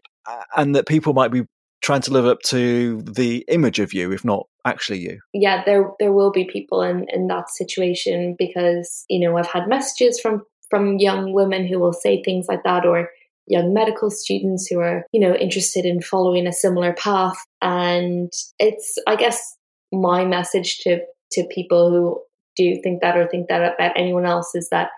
And 0.56 0.74
that 0.76 0.86
people 0.86 1.12
might 1.12 1.32
be 1.32 1.42
trying 1.82 2.00
to 2.02 2.12
live 2.12 2.26
up 2.26 2.40
to 2.42 3.02
the 3.02 3.44
image 3.48 3.80
of 3.80 3.92
you, 3.92 4.12
if 4.12 4.24
not 4.24 4.46
actually 4.64 5.00
you. 5.00 5.18
Yeah, 5.34 5.62
there 5.66 5.90
there 5.98 6.12
will 6.12 6.30
be 6.30 6.44
people 6.44 6.80
in, 6.82 7.06
in 7.12 7.26
that 7.26 7.50
situation 7.50 8.36
because, 8.38 9.04
you 9.10 9.18
know, 9.20 9.36
I've 9.36 9.50
had 9.50 9.68
messages 9.68 10.20
from 10.20 10.42
from 10.70 10.98
young 10.98 11.32
women 11.32 11.66
who 11.66 11.78
will 11.78 11.92
say 11.92 12.22
things 12.22 12.46
like 12.48 12.62
that 12.62 12.86
or 12.86 13.10
young 13.46 13.74
medical 13.74 14.10
students 14.10 14.68
who 14.68 14.78
are, 14.78 15.04
you 15.12 15.20
know, 15.20 15.34
interested 15.34 15.84
in 15.84 16.00
following 16.00 16.46
a 16.46 16.52
similar 16.52 16.94
path. 16.94 17.36
And 17.60 18.32
it's 18.58 18.96
I 19.06 19.16
guess 19.16 19.56
my 19.92 20.24
message 20.24 20.78
to 20.80 21.00
to 21.32 21.44
people 21.50 21.90
who 21.90 22.22
do 22.56 22.64
you 22.64 22.80
think 22.82 23.00
that 23.02 23.16
or 23.16 23.26
think 23.28 23.48
that 23.48 23.74
about 23.74 23.92
anyone 23.96 24.26
else 24.26 24.54
is 24.54 24.68
that 24.70 24.90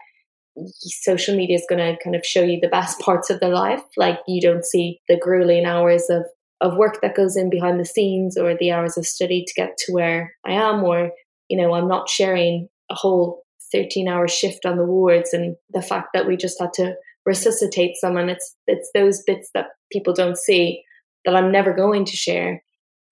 social 0.69 1.37
media 1.37 1.57
is 1.57 1.67
going 1.69 1.81
to 1.81 2.03
kind 2.03 2.17
of 2.17 2.25
show 2.25 2.43
you 2.43 2.61
the 2.61 2.69
best 2.69 2.99
parts 3.01 3.31
of 3.31 3.41
their 3.41 3.55
life. 3.55 3.83
Like 3.97 4.19
you 4.27 4.41
don't 4.41 4.65
see 4.65 5.01
the 5.09 5.19
grueling 5.19 5.67
hours 5.67 6.09
of, 6.11 6.25
of 6.61 6.77
work 6.77 7.01
that 7.03 7.17
goes 7.17 7.37
in 7.37 7.51
behind 7.51 7.81
the 7.81 7.85
scenes 7.85 8.37
or 8.37 8.57
the 8.57 8.71
hours 8.71 8.97
of 8.97 9.07
study 9.07 9.45
to 9.47 9.55
get 9.55 9.77
to 9.79 9.93
where 9.93 10.35
I 10.47 10.53
am, 10.53 10.85
or, 10.85 11.11
you 11.49 11.57
know, 11.57 11.75
I'm 11.75 11.89
not 11.89 12.09
sharing 12.09 12.69
a 12.91 12.95
whole 12.95 13.43
13 13.73 14.09
hour 14.09 14.29
shift 14.29 14.65
on 14.65 14.77
the 14.77 14.85
wards 14.85 15.33
and 15.33 15.57
the 15.71 15.83
fact 15.83 16.09
that 16.15 16.27
we 16.27 16.37
just 16.37 16.61
had 16.61 16.73
to 16.75 16.95
resuscitate 17.27 17.97
someone. 17.97 18.29
It's, 18.29 18.55
it's 18.67 18.91
those 18.95 19.23
bits 19.27 19.51
that 19.55 19.67
people 19.91 20.13
don't 20.13 20.39
see 20.39 20.83
that 21.25 21.35
I'm 21.35 21.51
never 21.51 21.73
going 21.73 22.05
to 22.05 22.17
share. 22.17 22.63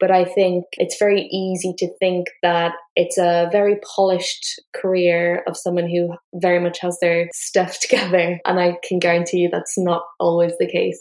But 0.02 0.10
I 0.10 0.24
think 0.24 0.64
it's 0.78 0.98
very 0.98 1.28
easy 1.30 1.74
to 1.78 1.88
think 2.00 2.26
that 2.42 2.72
it's 2.96 3.18
a 3.18 3.48
very 3.52 3.78
polished 3.94 4.60
career 4.74 5.44
of 5.46 5.56
someone 5.56 5.88
who 5.88 6.16
very 6.34 6.58
much 6.58 6.80
has 6.80 6.98
their 7.00 7.28
stuff 7.32 7.78
together. 7.80 8.40
And 8.44 8.58
I 8.58 8.78
can 8.82 8.98
guarantee 8.98 9.38
you 9.38 9.48
that's 9.48 9.78
not 9.78 10.02
always 10.18 10.54
the 10.58 10.66
case. 10.66 11.00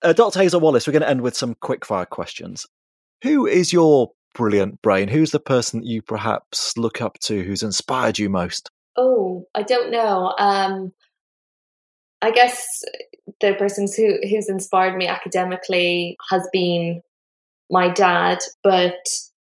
Uh, 0.00 0.12
Dr. 0.12 0.38
Hazel 0.38 0.60
Wallace, 0.60 0.86
we're 0.86 0.92
going 0.92 1.02
to 1.02 1.08
end 1.08 1.22
with 1.22 1.36
some 1.36 1.56
quickfire 1.56 2.08
questions. 2.08 2.66
Who 3.24 3.48
is 3.48 3.72
your 3.72 4.12
brilliant 4.32 4.80
brain? 4.80 5.08
Who's 5.08 5.32
the 5.32 5.40
person 5.40 5.80
that 5.80 5.88
you 5.88 6.00
perhaps 6.00 6.78
look 6.78 7.02
up 7.02 7.18
to 7.22 7.42
who's 7.42 7.64
inspired 7.64 8.20
you 8.20 8.30
most? 8.30 8.70
Oh, 8.96 9.44
I 9.56 9.64
don't 9.64 9.90
know. 9.90 10.32
Um, 10.38 10.92
I 12.22 12.30
guess 12.30 12.64
the 13.40 13.54
person 13.54 13.88
who, 13.96 14.18
who's 14.28 14.48
inspired 14.48 14.96
me 14.96 15.08
academically 15.08 16.16
has 16.30 16.48
been 16.52 17.02
my 17.74 17.88
dad, 17.88 18.38
but 18.62 18.94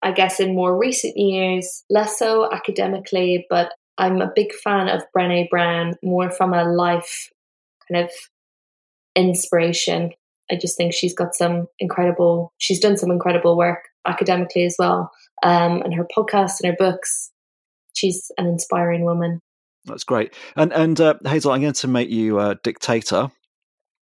I 0.02 0.12
guess 0.12 0.40
in 0.40 0.54
more 0.54 0.76
recent 0.76 1.16
years, 1.16 1.84
less 1.88 2.18
so 2.18 2.52
academically, 2.52 3.46
but 3.48 3.72
I'm 3.96 4.20
a 4.20 4.30
big 4.36 4.52
fan 4.52 4.88
of 4.88 5.02
Brene 5.16 5.48
Brown, 5.48 5.94
more 6.02 6.30
from 6.30 6.52
a 6.52 6.64
life 6.64 7.30
kind 7.88 8.04
of 8.04 8.10
inspiration. 9.16 10.10
I 10.50 10.56
just 10.56 10.76
think 10.76 10.92
she's 10.92 11.14
got 11.14 11.34
some 11.34 11.66
incredible, 11.78 12.52
she's 12.58 12.78
done 12.78 12.98
some 12.98 13.10
incredible 13.10 13.56
work 13.56 13.88
academically 14.06 14.64
as 14.66 14.76
well. 14.78 15.10
Um, 15.42 15.80
and 15.80 15.94
her 15.94 16.06
podcasts 16.14 16.60
and 16.60 16.70
her 16.70 16.76
books, 16.78 17.30
she's 17.94 18.30
an 18.36 18.46
inspiring 18.46 19.04
woman. 19.04 19.40
That's 19.86 20.04
great. 20.04 20.34
And 20.56 20.74
and 20.74 21.00
uh, 21.00 21.14
Hazel, 21.24 21.52
I'm 21.52 21.62
going 21.62 21.72
to 21.72 21.88
make 21.88 22.10
you 22.10 22.38
a 22.38 22.58
dictator. 22.62 23.30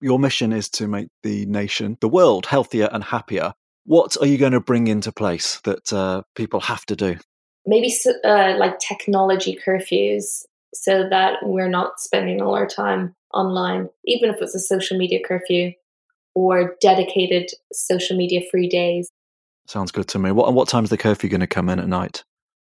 Your 0.01 0.19
mission 0.19 0.53
is 0.53 0.69
to 0.71 0.89
make 0.89 1.09
the 1.23 1.47
nation, 1.47 1.99
the 2.01 2.09
world, 2.09 2.47
healthier 2.47 2.89
and 2.91 3.05
happier 3.05 3.55
What 3.89 4.19
are 4.21 4.27
you 4.27 4.37
going 4.37 4.53
to 4.53 4.61
bring 4.61 4.87
into 4.87 5.11
place 5.11 5.61
that 5.61 5.91
uh, 5.95 6.21
people 6.35 6.61
have 6.61 6.85
to 6.87 6.95
do? 6.95 7.17
Maybe 7.65 7.91
uh, 8.23 8.55
like 8.59 8.79
technology 8.81 9.59
curfews 9.67 10.45
so 10.75 11.09
that 11.09 11.39
we're 11.43 11.71
not 11.71 11.99
spending 11.99 12.43
all 12.43 12.55
our 12.55 12.67
time 12.67 13.15
online, 13.33 13.89
even 14.05 14.29
if 14.29 14.43
it's 14.43 14.55
a 14.55 14.59
social 14.59 14.99
media 14.99 15.21
curfew 15.27 15.73
or 16.35 16.77
dedicated 16.83 17.51
social 17.73 18.15
media 18.15 18.43
free 18.51 18.69
days. 18.69 19.09
Sounds 19.67 19.91
good 19.91 20.09
to 20.09 20.19
me. 20.19 20.33
What 20.33 20.53
what 20.53 20.69
time's 20.69 20.91
the 20.91 20.99
curfew 20.99 21.31
going 21.31 21.41
to 21.41 21.47
come 21.47 21.71
in 21.71 21.81
at 21.81 21.89
night? 21.89 22.25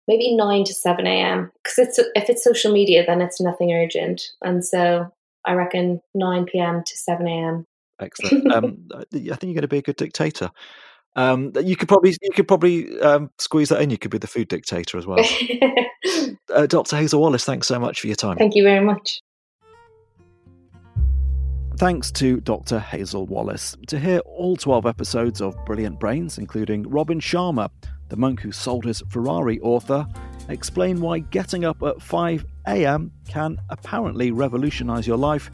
Maybe 0.08 0.34
nine 0.34 0.64
to 0.64 0.72
seven 0.72 1.06
a.m. 1.06 1.52
Because 1.62 1.78
it's 1.78 1.98
if 1.98 2.30
it's 2.30 2.42
social 2.42 2.72
media, 2.72 3.04
then 3.06 3.20
it's 3.20 3.42
nothing 3.42 3.74
urgent, 3.74 4.22
and 4.42 4.64
so 4.64 5.12
I 5.44 5.52
reckon 5.52 6.00
nine 6.14 6.46
p.m. 6.46 6.82
to 6.82 6.96
seven 6.96 7.28
a.m. 7.28 7.66
Excellent. 8.00 8.50
um, 8.52 8.88
I 8.94 9.04
think 9.10 9.26
you're 9.26 9.36
going 9.36 9.60
to 9.60 9.68
be 9.68 9.78
a 9.78 9.82
good 9.82 9.96
dictator. 9.96 10.50
Um, 11.16 11.52
you 11.62 11.76
could 11.76 11.88
probably 11.88 12.16
you 12.22 12.30
could 12.34 12.46
probably 12.46 13.00
um, 13.00 13.30
squeeze 13.38 13.68
that 13.70 13.80
in. 13.82 13.90
You 13.90 13.98
could 13.98 14.10
be 14.10 14.18
the 14.18 14.26
food 14.26 14.48
dictator 14.48 14.96
as 14.96 15.06
well. 15.06 15.18
uh, 16.54 16.66
Dr. 16.66 16.96
Hazel 16.96 17.20
Wallace, 17.20 17.44
thanks 17.44 17.66
so 17.66 17.78
much 17.78 18.00
for 18.00 18.06
your 18.06 18.16
time. 18.16 18.36
Thank 18.36 18.54
you 18.54 18.62
very 18.62 18.84
much. 18.84 19.20
Thanks 21.76 22.10
to 22.12 22.40
Dr. 22.40 22.78
Hazel 22.78 23.26
Wallace. 23.26 23.74
To 23.86 23.98
hear 23.98 24.18
all 24.20 24.54
12 24.54 24.84
episodes 24.84 25.40
of 25.40 25.56
Brilliant 25.64 25.98
Brains, 25.98 26.36
including 26.36 26.82
Robin 26.82 27.18
Sharma, 27.18 27.70
the 28.10 28.16
monk 28.16 28.40
who 28.40 28.52
sold 28.52 28.84
his 28.84 29.02
Ferrari 29.08 29.58
author, 29.60 30.06
explain 30.50 31.00
why 31.00 31.20
getting 31.20 31.64
up 31.64 31.82
at 31.82 32.02
5 32.02 32.44
a.m. 32.66 33.10
can 33.28 33.56
apparently 33.70 34.30
revolutionize 34.30 35.06
your 35.06 35.16
life, 35.16 35.50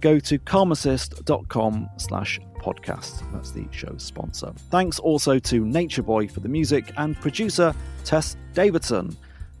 go 0.00 0.18
to 0.18 0.38
karmacist.com 0.38 1.90
slash 1.96 2.40
podcast. 2.60 3.22
That's 3.32 3.52
the 3.52 3.66
show's 3.70 4.02
sponsor. 4.02 4.52
Thanks 4.70 4.98
also 4.98 5.38
to 5.38 5.64
Nature 5.64 6.02
Boy 6.02 6.28
for 6.28 6.40
the 6.40 6.48
music 6.48 6.92
and 6.96 7.18
producer 7.20 7.74
Tess 8.04 8.36
Davidson. 8.54 9.16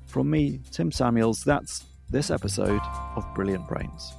From 0.06 0.30
me, 0.30 0.60
Tim 0.70 0.90
Samuels, 0.90 1.44
that's 1.44 1.84
this 2.10 2.30
episode 2.30 2.80
of 3.16 3.24
Brilliant 3.34 3.68
Brains. 3.68 4.17